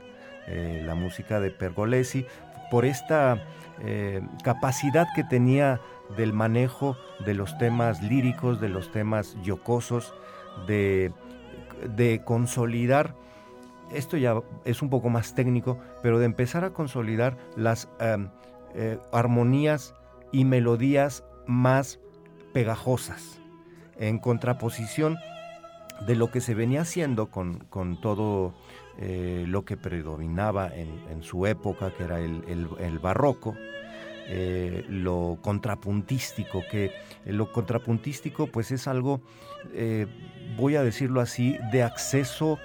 la 0.47 0.95
música 0.95 1.41
de 1.41 1.51
Pergolesi, 1.51 2.27
por 2.71 2.85
esta 2.85 3.45
eh, 3.83 4.23
capacidad 4.43 5.09
que 5.15 5.25
tenía 5.25 5.81
del 6.17 6.33
manejo 6.33 6.97
de 7.25 7.35
los 7.35 7.57
temas 7.59 8.03
líricos, 8.03 8.61
de 8.61 8.69
los 8.69 8.91
temas 8.91 9.37
yocosos, 9.43 10.15
de, 10.67 11.13
consolidar, 12.25 13.15
esto 13.93 14.17
ya 14.17 14.41
es 14.65 14.83
un 14.83 14.91
poco 14.91 15.09
más 15.09 15.35
técnico, 15.35 15.79
pero 16.03 16.19
de 16.19 16.27
empezar 16.27 16.65
a 16.65 16.71
consolidar 16.71 17.37
las 17.57 17.89
em, 18.01 18.29
eh, 18.75 18.99
armonías 19.13 19.95
y 20.33 20.45
melodías 20.45 21.25
más 21.47 22.01
pegajosas, 22.53 23.41
en 23.99 24.19
contraposición 24.19 25.19
de 26.07 26.17
lo 26.17 26.31
que 26.31 26.41
se 26.41 26.55
venía 26.55 26.83
haciendo 26.83 27.31
con, 27.31 27.59
con 27.71 28.01
todo 28.01 28.55
eh, 28.99 29.45
lo 29.47 29.65
que 29.65 29.77
predominaba 29.77 30.71
en, 30.75 31.23
su 31.23 31.47
época, 31.47 31.91
que 31.91 32.05
era 32.05 32.19
el, 32.21 32.99
barroco, 33.01 33.55
eh, 34.27 34.85
lo 34.89 35.39
contrapuntístico, 35.41 36.63
que 36.71 36.87
eh, 36.87 36.93
lo 37.33 37.51
contrapuntístico 37.51 38.47
pues 38.47 38.71
es 38.71 38.87
algo, 38.89 39.21
voy 40.57 40.77
a 40.77 40.83
decirlo 40.83 41.21
así, 41.21 41.57
de 41.73 41.83
acceso 41.83 42.59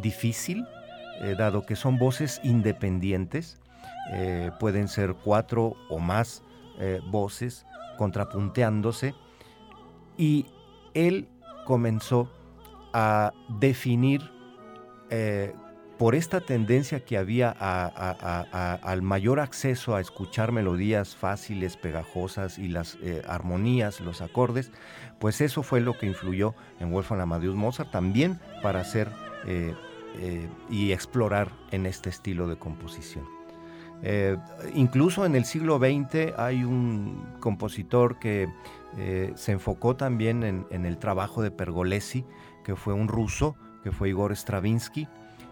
difícil, 0.00 0.66
dado 1.36 1.66
que 1.66 1.76
son 1.76 1.98
voces 1.98 2.40
independientes, 2.42 3.58
pueden 4.58 4.88
ser 4.88 5.14
cuatro 5.14 5.74
o 5.88 5.98
más 5.98 6.42
voces 7.10 7.66
contrapunteándose, 7.98 9.14
y 10.16 10.46
él 10.94 11.28
comenzó 11.66 12.30
a 12.92 13.32
definir 13.60 14.39
eh, 15.10 15.52
por 15.98 16.14
esta 16.14 16.40
tendencia 16.40 17.04
que 17.04 17.18
había 17.18 17.50
al 17.50 19.02
mayor 19.02 19.38
acceso 19.38 19.94
a 19.94 20.00
escuchar 20.00 20.50
melodías 20.50 21.14
fáciles, 21.14 21.76
pegajosas 21.76 22.58
y 22.58 22.68
las 22.68 22.96
eh, 23.02 23.20
armonías, 23.28 24.00
los 24.00 24.22
acordes, 24.22 24.72
pues 25.18 25.42
eso 25.42 25.62
fue 25.62 25.82
lo 25.82 25.98
que 25.98 26.06
influyó 26.06 26.54
en 26.78 26.90
Wolfgang 26.90 27.20
Amadeus 27.20 27.54
Mozart 27.54 27.90
también 27.90 28.40
para 28.62 28.80
hacer 28.80 29.10
eh, 29.46 29.74
y 30.70 30.92
explorar 30.92 31.52
en 31.70 31.84
este 31.84 32.08
estilo 32.08 32.48
de 32.48 32.56
composición. 32.56 33.26
incluso 34.74 35.26
en 35.26 35.36
el 35.36 35.44
siglo 35.44 35.78
XX 35.78 36.32
hay 36.38 36.64
un 36.64 37.26
compositor 37.40 38.18
que 38.18 38.48
se 39.34 39.52
enfocó 39.52 39.96
también 39.96 40.42
en 40.70 40.86
el 40.86 40.96
trabajo 40.96 41.42
de 41.42 41.50
Pergolesi, 41.50 42.24
que 42.64 42.74
fue 42.74 42.94
un 42.94 43.06
ruso, 43.06 43.54
que 43.82 43.92
fue 43.92 44.10
Igor 44.10 44.32
Stravinsky, 44.32 45.08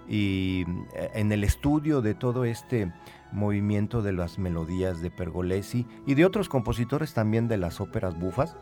y 0.09 0.65
eh, 0.95 1.11
en 1.15 1.33
el 1.33 1.45
estudio 1.45 2.01
de 2.01 2.15
todo 2.15 2.45
este 2.45 2.93
movimiento 3.33 4.01
de 4.03 4.13
las 4.13 4.39
melodías 4.39 5.03
de 5.03 5.11
Pergolesi 5.11 5.87
y 6.07 6.15
de 6.15 6.25
otros 6.25 6.49
compositores 6.49 7.13
también 7.13 7.47
de 7.47 7.59
las 7.59 7.81
óperas 7.81 8.19
bufas, 8.19 8.57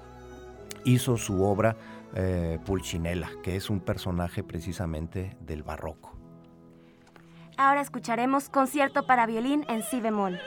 hizo 0.85 1.16
su 1.16 1.42
obra 1.42 1.76
eh, 2.14 2.59
Pulcinella, 2.64 3.31
que 3.42 3.57
es 3.57 3.70
un 3.70 3.81
personaje 3.81 4.42
precisamente 4.42 5.37
del 5.40 5.62
barroco. 5.62 6.16
Ahora 7.57 7.81
escucharemos 7.81 8.48
concierto 8.48 9.07
para 9.07 9.26
violín 9.26 9.64
en 9.68 9.83
si 9.83 10.00
bemol. 10.00 10.38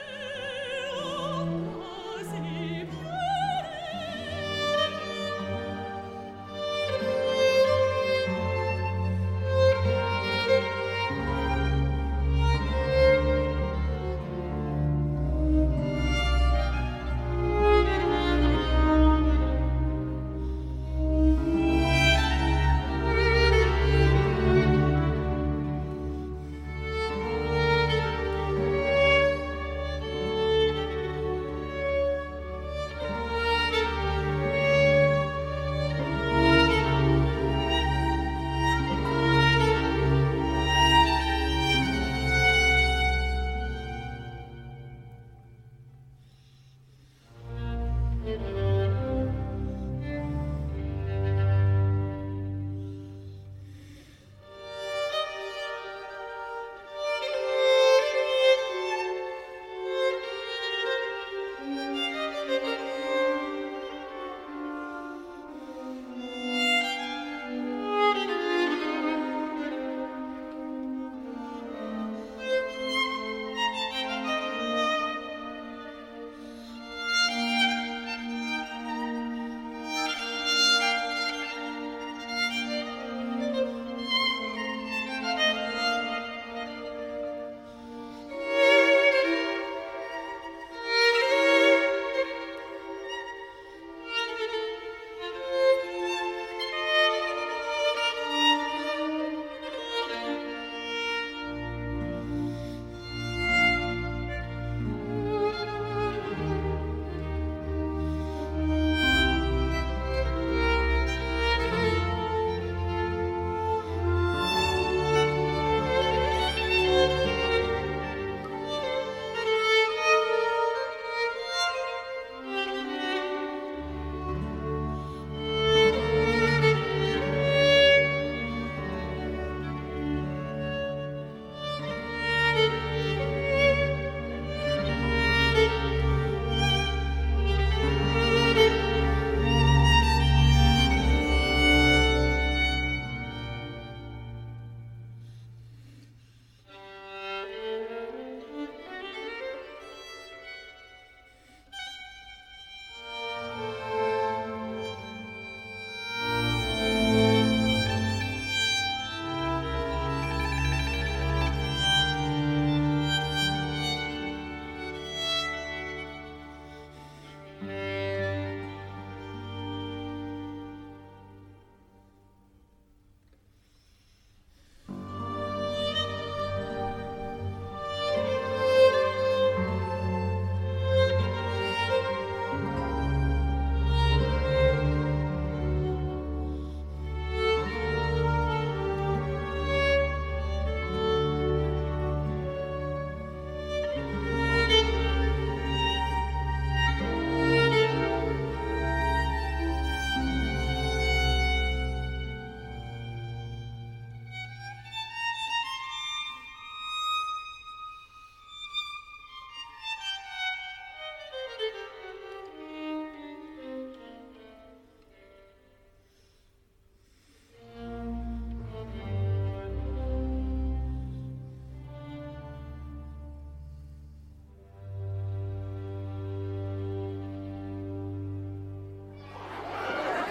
Mm-hmm. 167.62 167.89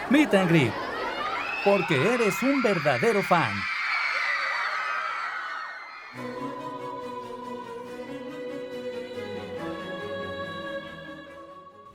Meet 0.10 0.34
and 0.34 0.50
Greet. 0.50 0.74
Porque 1.64 1.96
eres 2.16 2.42
un 2.42 2.64
verdadero 2.64 3.22
fan. 3.22 3.54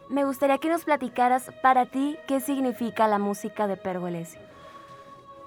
Me 0.09 0.25
gustaría 0.25 0.59
que 0.59 0.69
nos 0.69 0.85
platicaras 0.85 1.51
para 1.61 1.87
ti 1.87 2.17
qué 2.29 2.39
significa 2.39 3.09
la 3.09 3.19
música 3.19 3.67
de 3.67 3.77
Pergolesi. 3.77 4.39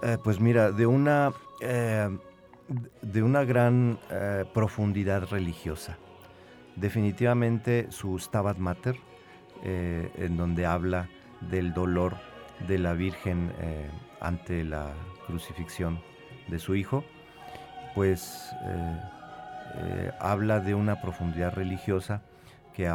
Eh, 0.04 0.18
pues 0.22 0.42
mira, 0.42 0.74
de 0.74 0.86
una, 0.86 1.32
eh, 1.62 2.10
de 3.02 3.24
una 3.24 3.46
gran 3.46 3.98
eh, 4.10 4.44
profundidad 4.54 5.24
religiosa. 5.30 5.98
Definitivamente 6.76 7.88
su 7.92 8.20
Stabat 8.20 8.58
Mater, 8.58 8.98
en 9.64 10.38
donde 10.38 10.68
habla 10.68 11.10
del 11.42 11.74
dolor 11.74 12.27
de 12.68 12.78
la 12.80 12.94
Virgen 12.94 13.52
ante 14.22 14.64
la 14.64 14.94
crucifixión 15.28 16.02
de 16.48 16.60
su 16.60 16.76
hijo, 16.76 17.04
pues 17.94 18.50
habla 20.20 20.60
de 20.60 20.74
una 20.74 21.02
profundidad 21.02 21.54
religiosa 21.54 22.22
que 22.74 22.92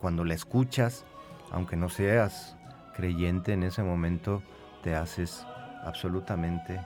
cuando 0.00 0.24
la 0.24 0.34
escuchas, 0.34 1.04
aunque 1.50 1.76
no 1.76 1.88
seas 1.88 2.56
creyente 2.96 3.52
en 3.52 3.62
ese 3.62 3.82
momento, 3.82 4.42
te 4.82 4.94
haces 4.94 5.46
absolutamente 5.84 6.80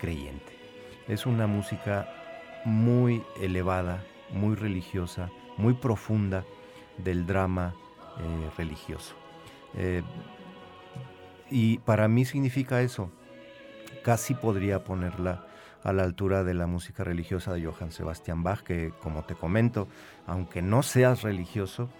creyente. 0.00 0.56
Es 1.08 1.26
una 1.26 1.46
música 1.46 2.08
muy 2.64 3.22
elevada, 3.40 4.02
muy 4.30 4.54
religiosa, 4.54 5.30
muy 5.56 5.74
profunda 5.74 6.44
del 6.98 7.26
drama 7.26 7.74
eh, 8.20 8.50
religioso. 8.56 9.14
Y 11.52 11.80
para 11.80 12.08
mí 12.08 12.24
significa 12.24 12.80
eso. 12.80 13.12
Casi 14.02 14.32
podría 14.32 14.84
ponerla 14.84 15.44
a 15.84 15.92
la 15.92 16.02
altura 16.02 16.44
de 16.44 16.54
la 16.54 16.66
música 16.66 17.04
religiosa 17.04 17.52
de 17.52 17.62
Johann 17.66 17.92
Sebastian 17.92 18.42
Bach, 18.42 18.62
que 18.62 18.90
como 19.02 19.24
te 19.24 19.34
comento, 19.34 19.86
aunque 20.26 20.62
no 20.62 20.82
seas 20.82 21.20
religioso, 21.20 21.90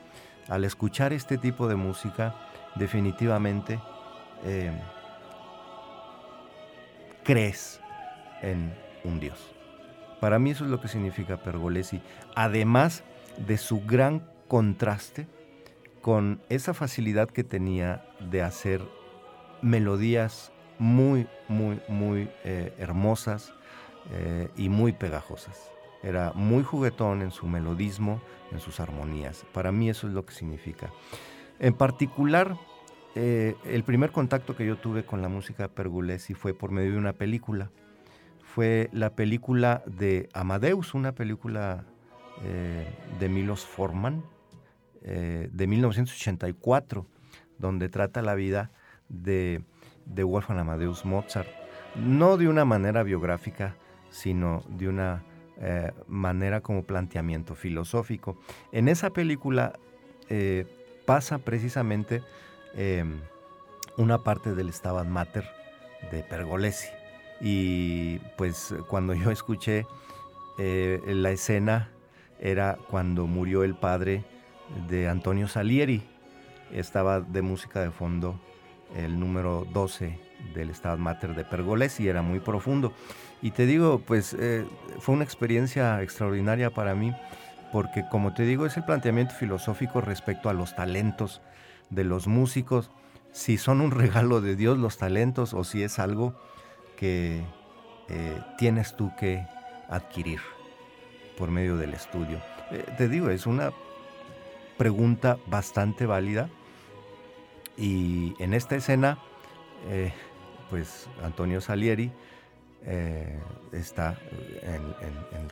al 0.48 0.64
escuchar 0.64 1.12
este 1.12 1.36
tipo 1.36 1.68
de 1.68 1.76
música, 1.76 2.34
definitivamente 2.76 3.78
eh, 4.44 4.72
crees 7.22 7.78
en 8.40 8.74
un 9.05 9.20
Dios. 9.20 9.53
Para 10.18 10.38
mí 10.38 10.53
eso 10.53 10.64
es 10.64 10.70
lo 10.70 10.80
que 10.80 10.88
significa 10.88 11.42
Pergolesi, 11.42 12.00
además 12.34 13.05
de 13.36 13.59
su 13.59 13.84
gran 13.84 14.26
contraste 14.48 15.26
con 16.00 16.40
esa 16.48 16.72
facilidad 16.72 17.28
que 17.28 17.44
tenía 17.44 18.03
de 18.18 18.40
hacer 18.40 18.80
melodías 19.62 20.52
muy, 20.78 21.28
muy, 21.48 21.80
muy 21.88 22.28
eh, 22.44 22.74
hermosas 22.78 23.54
eh, 24.10 24.48
y 24.56 24.68
muy 24.68 24.92
pegajosas. 24.92 25.70
Era 26.02 26.32
muy 26.34 26.64
juguetón 26.64 27.22
en 27.22 27.30
su 27.30 27.46
melodismo, 27.46 28.20
en 28.50 28.58
sus 28.58 28.80
armonías. 28.80 29.46
Para 29.52 29.70
mí 29.70 29.88
eso 29.88 30.08
es 30.08 30.12
lo 30.12 30.26
que 30.26 30.34
significa. 30.34 30.90
En 31.60 31.74
particular, 31.74 32.56
eh, 33.14 33.54
el 33.64 33.84
primer 33.84 34.10
contacto 34.10 34.56
que 34.56 34.66
yo 34.66 34.76
tuve 34.76 35.04
con 35.04 35.22
la 35.22 35.28
música 35.28 35.68
Pergolesi 35.68 36.34
fue 36.34 36.52
por 36.52 36.72
medio 36.72 36.92
de 36.92 36.98
una 36.98 37.12
película. 37.12 37.70
Fue 38.42 38.90
la 38.92 39.14
película 39.14 39.84
de 39.86 40.28
Amadeus, 40.34 40.94
una 40.94 41.12
película 41.12 41.86
de 43.20 43.28
Milos 43.28 43.64
Forman, 43.64 44.24
de 45.00 45.66
1984, 45.66 47.06
donde 47.58 47.88
trata 47.88 48.20
la 48.20 48.34
vida 48.34 48.72
de, 49.12 49.62
de 50.06 50.24
Wolfgang 50.24 50.58
Amadeus 50.58 51.04
Mozart. 51.04 51.48
No 51.94 52.36
de 52.36 52.48
una 52.48 52.64
manera 52.64 53.04
biográfica, 53.04 53.76
sino 54.10 54.64
de 54.68 54.88
una 54.88 55.22
manera 56.08 56.60
como 56.60 56.82
planteamiento 56.82 57.54
filosófico. 57.54 58.36
En 58.72 58.88
esa 58.88 59.10
película 59.10 59.74
pasa 61.06 61.38
precisamente 61.38 62.20
Em, 62.74 63.20
una 63.98 64.18
parte 64.18 64.54
del 64.54 64.72
Stabat 64.72 65.06
Mater 65.06 65.44
de 66.10 66.22
Pergolesi. 66.22 66.88
Y 67.40 68.18
pues 68.38 68.74
cuando 68.88 69.14
yo 69.14 69.30
escuché 69.30 69.86
eh, 70.58 71.00
la 71.06 71.30
escena 71.30 71.90
era 72.40 72.78
cuando 72.88 73.26
murió 73.26 73.64
el 73.64 73.74
padre 73.74 74.24
de 74.88 75.08
Antonio 75.08 75.48
Salieri. 75.48 76.02
Estaba 76.72 77.20
de 77.20 77.42
música 77.42 77.80
de 77.80 77.90
fondo 77.90 78.40
el 78.97 79.18
número 79.18 79.66
12 79.72 80.18
del 80.55 80.74
Stabat 80.74 80.99
Mater 80.99 81.34
de 81.34 81.45
Pergolesi, 81.45 82.09
era 82.09 82.22
muy 82.22 82.40
profundo. 82.40 82.93
Y 83.40 83.53
te 83.53 83.66
digo, 83.66 84.01
pues 84.01 84.36
eh, 84.38 84.64
fue 84.99 85.14
una 85.14 85.24
experiencia 85.24 86.03
extraordinaria 86.03 86.70
para 86.70 86.95
mí, 86.95 87.14
porque 87.72 88.05
como 88.11 88.34
te 88.34 88.45
digo, 88.45 88.66
es 88.66 88.76
el 88.76 88.84
planteamiento 88.84 89.34
filosófico 89.34 90.01
respecto 90.01 90.49
a 90.49 90.53
los 90.53 90.74
talentos 90.76 91.40
de 91.90 92.05
los 92.05 92.26
músicos, 92.26 92.90
si 93.32 93.59
son 93.59 93.80
un 93.80 93.90
regalo 93.93 94.40
de 94.40 94.57
Dios 94.57 94.78
los 94.78 94.99
talentos 94.99 95.55
o 95.55 95.64
si 95.64 95.82
es 95.82 95.99
algo 95.99 96.34
que 96.97 97.43
eh, 98.09 98.40
tienes 98.59 98.97
tú 98.97 99.11
que 99.18 99.47
adquirir 99.88 100.40
por 101.36 101.51
medio 101.51 101.76
del 101.76 101.95
estudio. 101.95 102.40
Eh, 102.70 102.84
te 102.97 103.09
digo, 103.09 103.30
es 103.30 103.47
una 103.47 103.72
pregunta 104.78 105.38
bastante 105.47 106.07
válida 106.07 106.49
y 107.77 108.35
en 108.39 108.55
esta 108.55 108.77
escena, 108.77 109.18
eh, 109.89 110.12
pues 110.70 111.09
Antonio 111.23 111.61
Salieri 111.61 112.12
está 113.70 114.18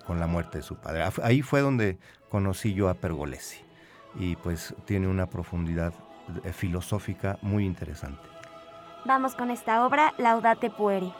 con 0.04 0.18
la 0.18 0.26
muerte 0.26 0.58
de 0.58 0.62
su 0.62 0.74
padre. 0.74 1.04
Ahí 1.22 1.42
fue 1.42 1.60
donde 1.60 1.96
conocí 2.28 2.74
yo 2.74 2.88
a 2.88 2.94
Pergolesi 2.94 3.62
y 4.14 4.36
pues 4.36 4.74
tiene 4.84 5.08
una 5.08 5.26
profundidad 5.26 5.92
eh, 6.44 6.52
filosófica 6.52 7.38
muy 7.42 7.64
interesante. 7.64 8.22
Vamos 9.04 9.34
con 9.34 9.50
esta 9.50 9.86
obra, 9.86 10.12
Laudate 10.18 10.70
Pueri. 10.70 11.12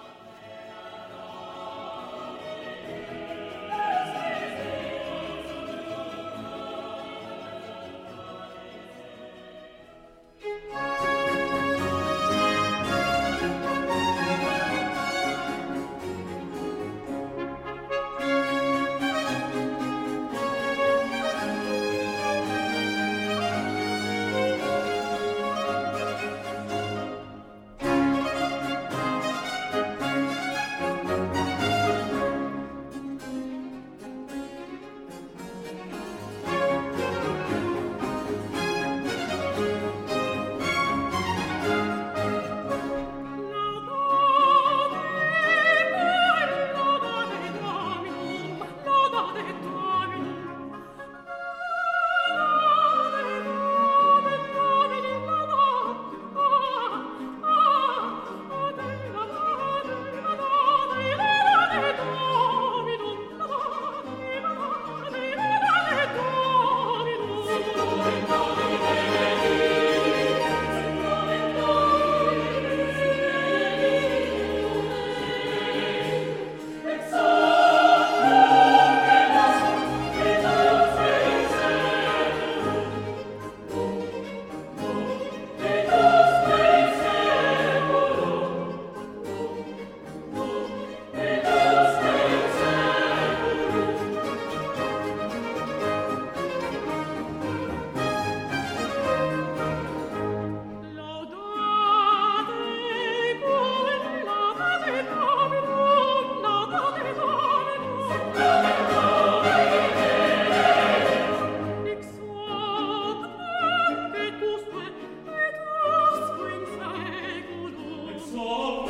so 118.32 118.89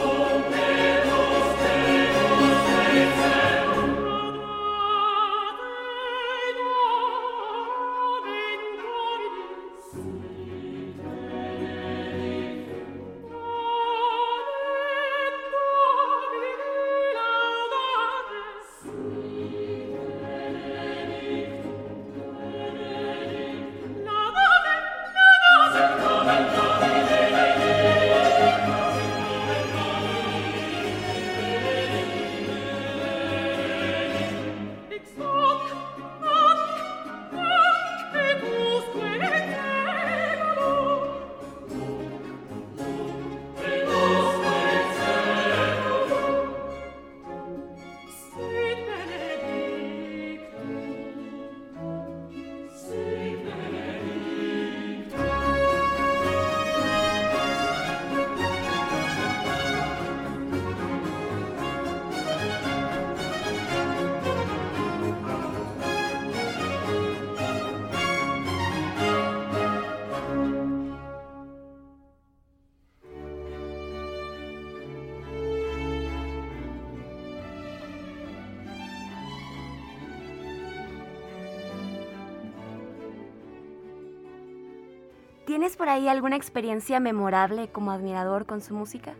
¿Tienes 85.60 85.76
por 85.76 85.90
ahí 85.90 86.08
alguna 86.08 86.36
experiencia 86.36 87.00
memorable 87.00 87.68
como 87.68 87.90
admirador 87.90 88.46
con 88.46 88.62
su 88.62 88.72
música? 88.72 89.12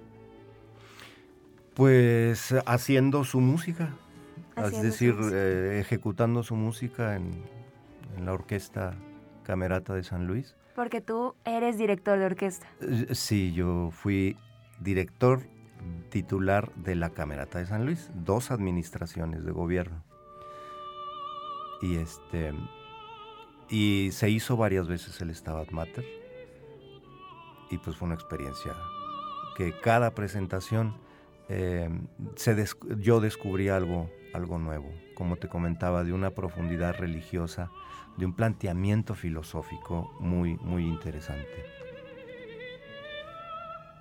Pues 1.75 2.55
haciendo 2.65 3.25
su 3.25 3.41
música, 3.41 3.91
es 4.57 4.75
su 4.75 4.83
decir, 4.83 5.15
música. 5.17 5.37
eh, 5.37 5.81
ejecutando 5.81 6.43
su 6.43 6.57
música 6.57 7.15
en, 7.17 7.45
en 8.17 8.25
la 8.25 8.33
Orquesta 8.33 8.95
Camerata 9.43 9.93
de 9.93 10.03
San 10.03 10.27
Luis. 10.27 10.57
Porque 10.75 11.03
tú 11.03 11.35
eres 11.45 11.77
director 11.77 12.19
de 12.19 12.25
orquesta. 12.25 12.67
Eh, 12.81 13.15
Sí, 13.15 13.53
yo 13.53 13.91
fui 13.93 14.39
director 14.81 15.43
titular 16.09 16.73
de 16.75 16.95
la 16.95 17.11
Camerata 17.11 17.59
de 17.59 17.67
San 17.67 17.85
Luis, 17.85 18.09
dos 18.15 18.51
administraciones 18.51 19.45
de 19.45 19.53
gobierno. 19.53 20.03
Y 21.83 21.97
este 21.97 22.55
y 23.69 24.09
se 24.13 24.31
hizo 24.31 24.57
varias 24.57 24.89
veces 24.89 25.21
el 25.21 25.35
Stabat 25.37 25.71
Mater. 25.73 26.20
Y 27.71 27.79
pues 27.79 27.97
fue 27.97 28.07
una 28.07 28.15
experiencia 28.15 28.75
que 29.57 29.79
cada 29.81 30.15
presentación 30.15 30.95
eh, 31.49 31.89
se 32.37 32.65
yo 32.99 33.21
descubrí 33.21 33.69
algo, 33.69 34.11
algo 34.33 34.59
nuevo, 34.59 34.91
como 35.15 35.37
te 35.37 35.49
comentaba, 35.49 36.05
de 36.05 36.13
una 36.13 36.31
profundidad 36.31 36.97
religiosa, 36.97 37.71
de 38.17 38.27
un 38.27 38.35
planteamiento 38.35 39.15
filosófico 39.15 40.15
muy, 40.21 40.57
muy 40.59 40.85
interesante. 40.85 41.65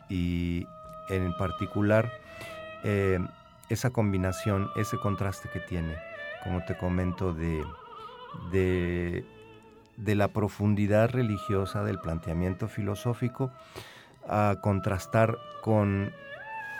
Y 0.09 0.65
en 1.09 1.35
particular 1.37 2.11
eh, 2.83 3.19
esa 3.69 3.89
combinación, 3.91 4.69
ese 4.75 4.97
contraste 4.97 5.49
que 5.49 5.59
tiene, 5.59 5.95
como 6.43 6.63
te 6.65 6.77
comento, 6.77 7.33
de, 7.33 7.63
de 9.99 10.15
la 10.15 10.29
profundidad 10.29 11.09
religiosa 11.09 11.83
del 11.83 11.99
planteamiento 11.99 12.67
filosófico 12.67 13.51
a 14.27 14.57
contrastar 14.61 15.37
con, 15.61 16.11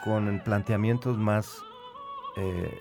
con 0.04 0.42
planteamientos 0.44 1.18
más, 1.18 1.62
eh, 2.38 2.80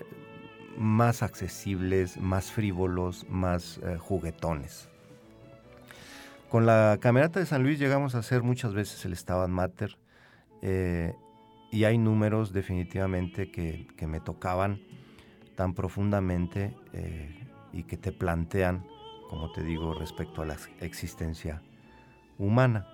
más 0.77 1.23
accesibles, 1.23 2.17
más 2.17 2.51
frívolos, 2.51 3.25
más 3.29 3.79
eh, 3.79 3.97
juguetones. 3.97 4.89
Con 6.49 6.65
la 6.65 6.97
Camerata 6.99 7.39
de 7.39 7.45
San 7.45 7.63
Luis 7.63 7.77
llegamos 7.77 8.15
a 8.15 8.19
hacer 8.19 8.41
muchas 8.41 8.73
veces 8.73 9.05
el 9.05 9.15
Stabat 9.15 9.49
Mater, 9.49 9.97
eh, 10.61 11.13
y 11.71 11.83
hay 11.83 11.97
números 11.99 12.51
definitivamente 12.51 13.51
que, 13.51 13.87
que 13.95 14.07
me 14.07 14.19
tocaban 14.19 14.81
tan 15.55 15.75
profundamente 15.75 16.75
y 17.71 17.83
que 17.83 17.97
te 17.97 18.11
plantean, 18.11 18.83
como 19.29 19.51
te 19.51 19.63
digo, 19.63 19.93
respecto 19.93 20.41
a 20.41 20.45
la 20.45 20.53
ex- 20.53 20.69
existencia 20.81 21.61
humana. 22.37 22.87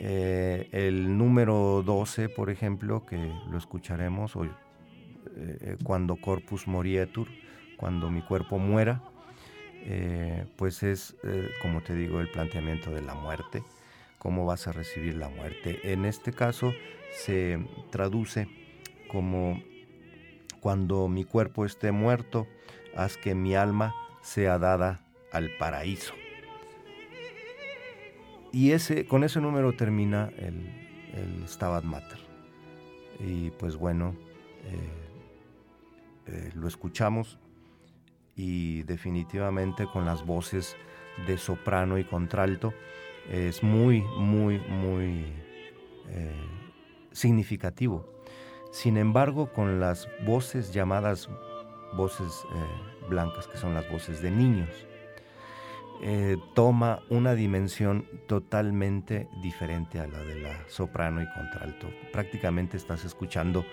Eh, 0.00 0.68
el 0.72 1.16
número 1.16 1.82
12, 1.84 2.28
por 2.28 2.50
ejemplo, 2.50 3.06
que 3.06 3.32
lo 3.50 3.58
escucharemos 3.58 4.36
hoy, 4.36 4.50
eh, 5.36 5.76
cuando 5.84 6.16
corpus 6.16 6.66
morietur, 6.66 7.28
cuando 7.76 8.10
mi 8.10 8.22
cuerpo 8.22 8.58
muera, 8.58 9.02
eh, 9.84 10.46
pues 10.56 10.82
es, 10.82 11.16
eh, 11.24 11.48
como 11.60 11.82
te 11.82 11.94
digo, 11.94 12.20
el 12.20 12.30
planteamiento 12.30 12.90
de 12.90 13.02
la 13.02 13.14
muerte 13.14 13.62
cómo 14.22 14.46
vas 14.46 14.68
a 14.68 14.72
recibir 14.72 15.16
la 15.16 15.28
muerte. 15.28 15.80
En 15.92 16.04
este 16.04 16.32
caso 16.32 16.72
se 17.10 17.58
traduce 17.90 18.46
como 19.08 19.60
cuando 20.60 21.08
mi 21.08 21.24
cuerpo 21.24 21.66
esté 21.66 21.90
muerto, 21.90 22.46
haz 22.96 23.16
que 23.16 23.34
mi 23.34 23.56
alma 23.56 23.92
sea 24.22 24.60
dada 24.60 25.00
al 25.32 25.50
paraíso. 25.58 26.14
Y 28.52 28.72
ese, 28.72 29.06
con 29.06 29.24
ese 29.24 29.40
número 29.40 29.72
termina 29.72 30.30
el, 30.36 30.82
el 31.14 31.48
Stabat 31.48 31.84
Mater. 31.84 32.18
Y 33.18 33.50
pues 33.52 33.76
bueno, 33.76 34.14
eh, 34.64 34.88
eh, 36.26 36.50
lo 36.54 36.68
escuchamos 36.68 37.38
y 38.34 38.82
definitivamente 38.84 39.86
con 39.86 40.04
las 40.04 40.24
voces 40.24 40.76
de 41.26 41.36
soprano 41.38 41.98
y 41.98 42.04
contralto 42.04 42.72
es 43.30 43.62
muy, 43.62 44.02
muy, 44.18 44.58
muy 44.58 45.26
eh, 46.08 46.46
significativo. 47.12 48.08
Sin 48.72 48.96
embargo, 48.96 49.52
con 49.52 49.80
las 49.80 50.08
voces 50.26 50.72
llamadas 50.72 51.28
voces 51.94 52.46
blancas, 53.10 53.46
que 53.46 53.58
son 53.58 53.74
las 53.74 53.88
voces 53.90 54.22
de 54.22 54.30
niños, 54.30 54.70
eh, 56.04 56.36
toma 56.54 57.00
una 57.10 57.34
dimensión 57.34 58.08
totalmente 58.26 59.28
diferente 59.40 60.00
a 60.00 60.08
la 60.08 60.18
de 60.18 60.40
la 60.42 60.68
soprano 60.68 61.22
y 61.22 61.26
contralto. 61.32 61.88
Prácticamente 62.12 62.76
estás 62.76 63.04
escuchando 63.04 63.64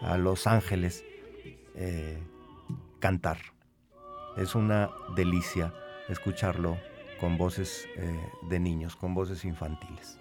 a 0.00 0.16
los 0.16 0.46
ángeles 0.46 1.04
eh, 1.74 2.22
cantar. 3.00 3.36
Es 4.38 4.54
una 4.54 4.90
delicia 5.14 5.74
escucharlo 6.08 6.78
con 7.20 7.36
voces 7.36 7.86
eh, 7.96 8.18
de 8.48 8.60
niños, 8.60 8.96
con 8.96 9.12
voces 9.12 9.44
infantiles. 9.44 10.18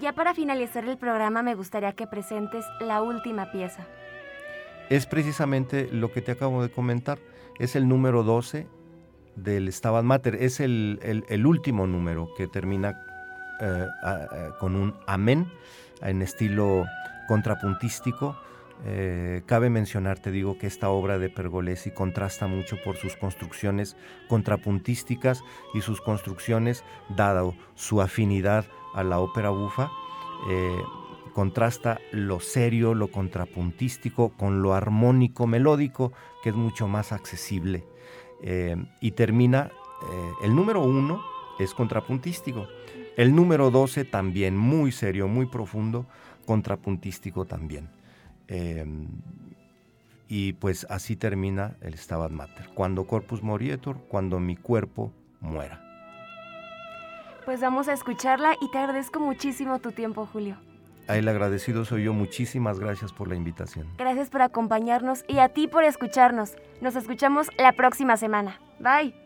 Ya 0.00 0.14
para 0.14 0.32
finalizar 0.32 0.88
el 0.88 0.96
programa 0.96 1.42
me 1.42 1.54
gustaría 1.54 1.92
que 1.92 2.06
presentes 2.06 2.64
la 2.80 3.02
última 3.02 3.52
pieza. 3.52 3.86
Es 4.88 5.06
precisamente 5.06 5.88
lo 5.92 6.10
que 6.10 6.22
te 6.22 6.32
acabo 6.32 6.62
de 6.62 6.70
comentar. 6.70 7.18
Es 7.58 7.76
el 7.76 7.86
número 7.86 8.22
12 8.22 8.66
del 9.36 9.72
Stabat 9.72 10.04
Mater. 10.04 10.34
Es 10.36 10.60
el, 10.60 10.98
el- 11.02 11.46
último 11.46 11.86
número 11.86 12.28
que 12.36 12.48
termina 12.48 13.00
eh, 13.60 13.86
a- 14.02 14.56
con 14.58 14.74
un 14.76 14.94
amén 15.06 15.46
en 16.02 16.22
estilo 16.22 16.84
contrapuntístico. 17.28 18.36
Eh, 18.84 19.42
cabe 19.46 19.70
mencionar, 19.70 20.18
te 20.18 20.30
digo, 20.30 20.58
que 20.58 20.66
esta 20.66 20.90
obra 20.90 21.18
de 21.18 21.30
Pergolesi 21.30 21.90
contrasta 21.90 22.46
mucho 22.46 22.76
por 22.84 22.96
sus 22.96 23.16
construcciones 23.16 23.96
contrapuntísticas 24.28 25.42
y 25.72 25.80
sus 25.80 26.00
construcciones, 26.02 26.84
dado 27.08 27.54
su 27.74 28.02
afinidad 28.02 28.66
a 28.94 29.02
la 29.02 29.18
ópera 29.18 29.48
bufa, 29.50 29.90
eh, 30.50 30.76
contrasta 31.32 32.00
lo 32.12 32.40
serio, 32.40 32.94
lo 32.94 33.08
contrapuntístico 33.08 34.30
con 34.36 34.60
lo 34.62 34.74
armónico, 34.74 35.46
melódico, 35.46 36.12
que 36.42 36.50
es 36.50 36.54
mucho 36.54 36.86
más 36.88 37.12
accesible. 37.12 37.84
Eh, 38.42 38.76
y 39.00 39.12
termina, 39.12 39.70
eh, 40.10 40.32
el 40.44 40.54
número 40.54 40.82
uno 40.82 41.22
es 41.58 41.74
contrapuntístico, 41.74 42.66
el 43.16 43.34
número 43.34 43.70
12 43.70 44.04
también, 44.04 44.56
muy 44.56 44.92
serio, 44.92 45.26
muy 45.28 45.46
profundo, 45.46 46.06
contrapuntístico 46.44 47.44
también. 47.44 47.88
Eh, 48.48 48.84
y 50.28 50.54
pues 50.54 50.86
así 50.90 51.16
termina 51.16 51.76
el 51.80 51.96
Stabat 51.96 52.30
Mater, 52.30 52.68
cuando 52.74 53.06
corpus 53.06 53.42
morietur, 53.42 53.98
cuando 54.08 54.40
mi 54.40 54.56
cuerpo 54.56 55.12
muera. 55.40 55.82
Pues 57.44 57.60
vamos 57.60 57.86
a 57.86 57.92
escucharla 57.92 58.56
y 58.60 58.70
te 58.70 58.78
agradezco 58.78 59.20
muchísimo 59.20 59.78
tu 59.78 59.92
tiempo, 59.92 60.26
Julio. 60.26 60.56
A 61.08 61.16
el 61.16 61.28
agradecido 61.28 61.84
soy 61.84 62.04
yo, 62.04 62.12
muchísimas 62.12 62.80
gracias 62.80 63.12
por 63.12 63.28
la 63.28 63.36
invitación. 63.36 63.86
Gracias 63.96 64.30
por 64.30 64.42
acompañarnos 64.42 65.24
y 65.28 65.38
a 65.38 65.48
ti 65.48 65.68
por 65.68 65.84
escucharnos. 65.84 66.54
Nos 66.80 66.96
escuchamos 66.96 67.48
la 67.58 67.72
próxima 67.72 68.16
semana. 68.16 68.60
Bye. 68.80 69.25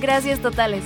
Gracias 0.00 0.40
totales. 0.40 0.84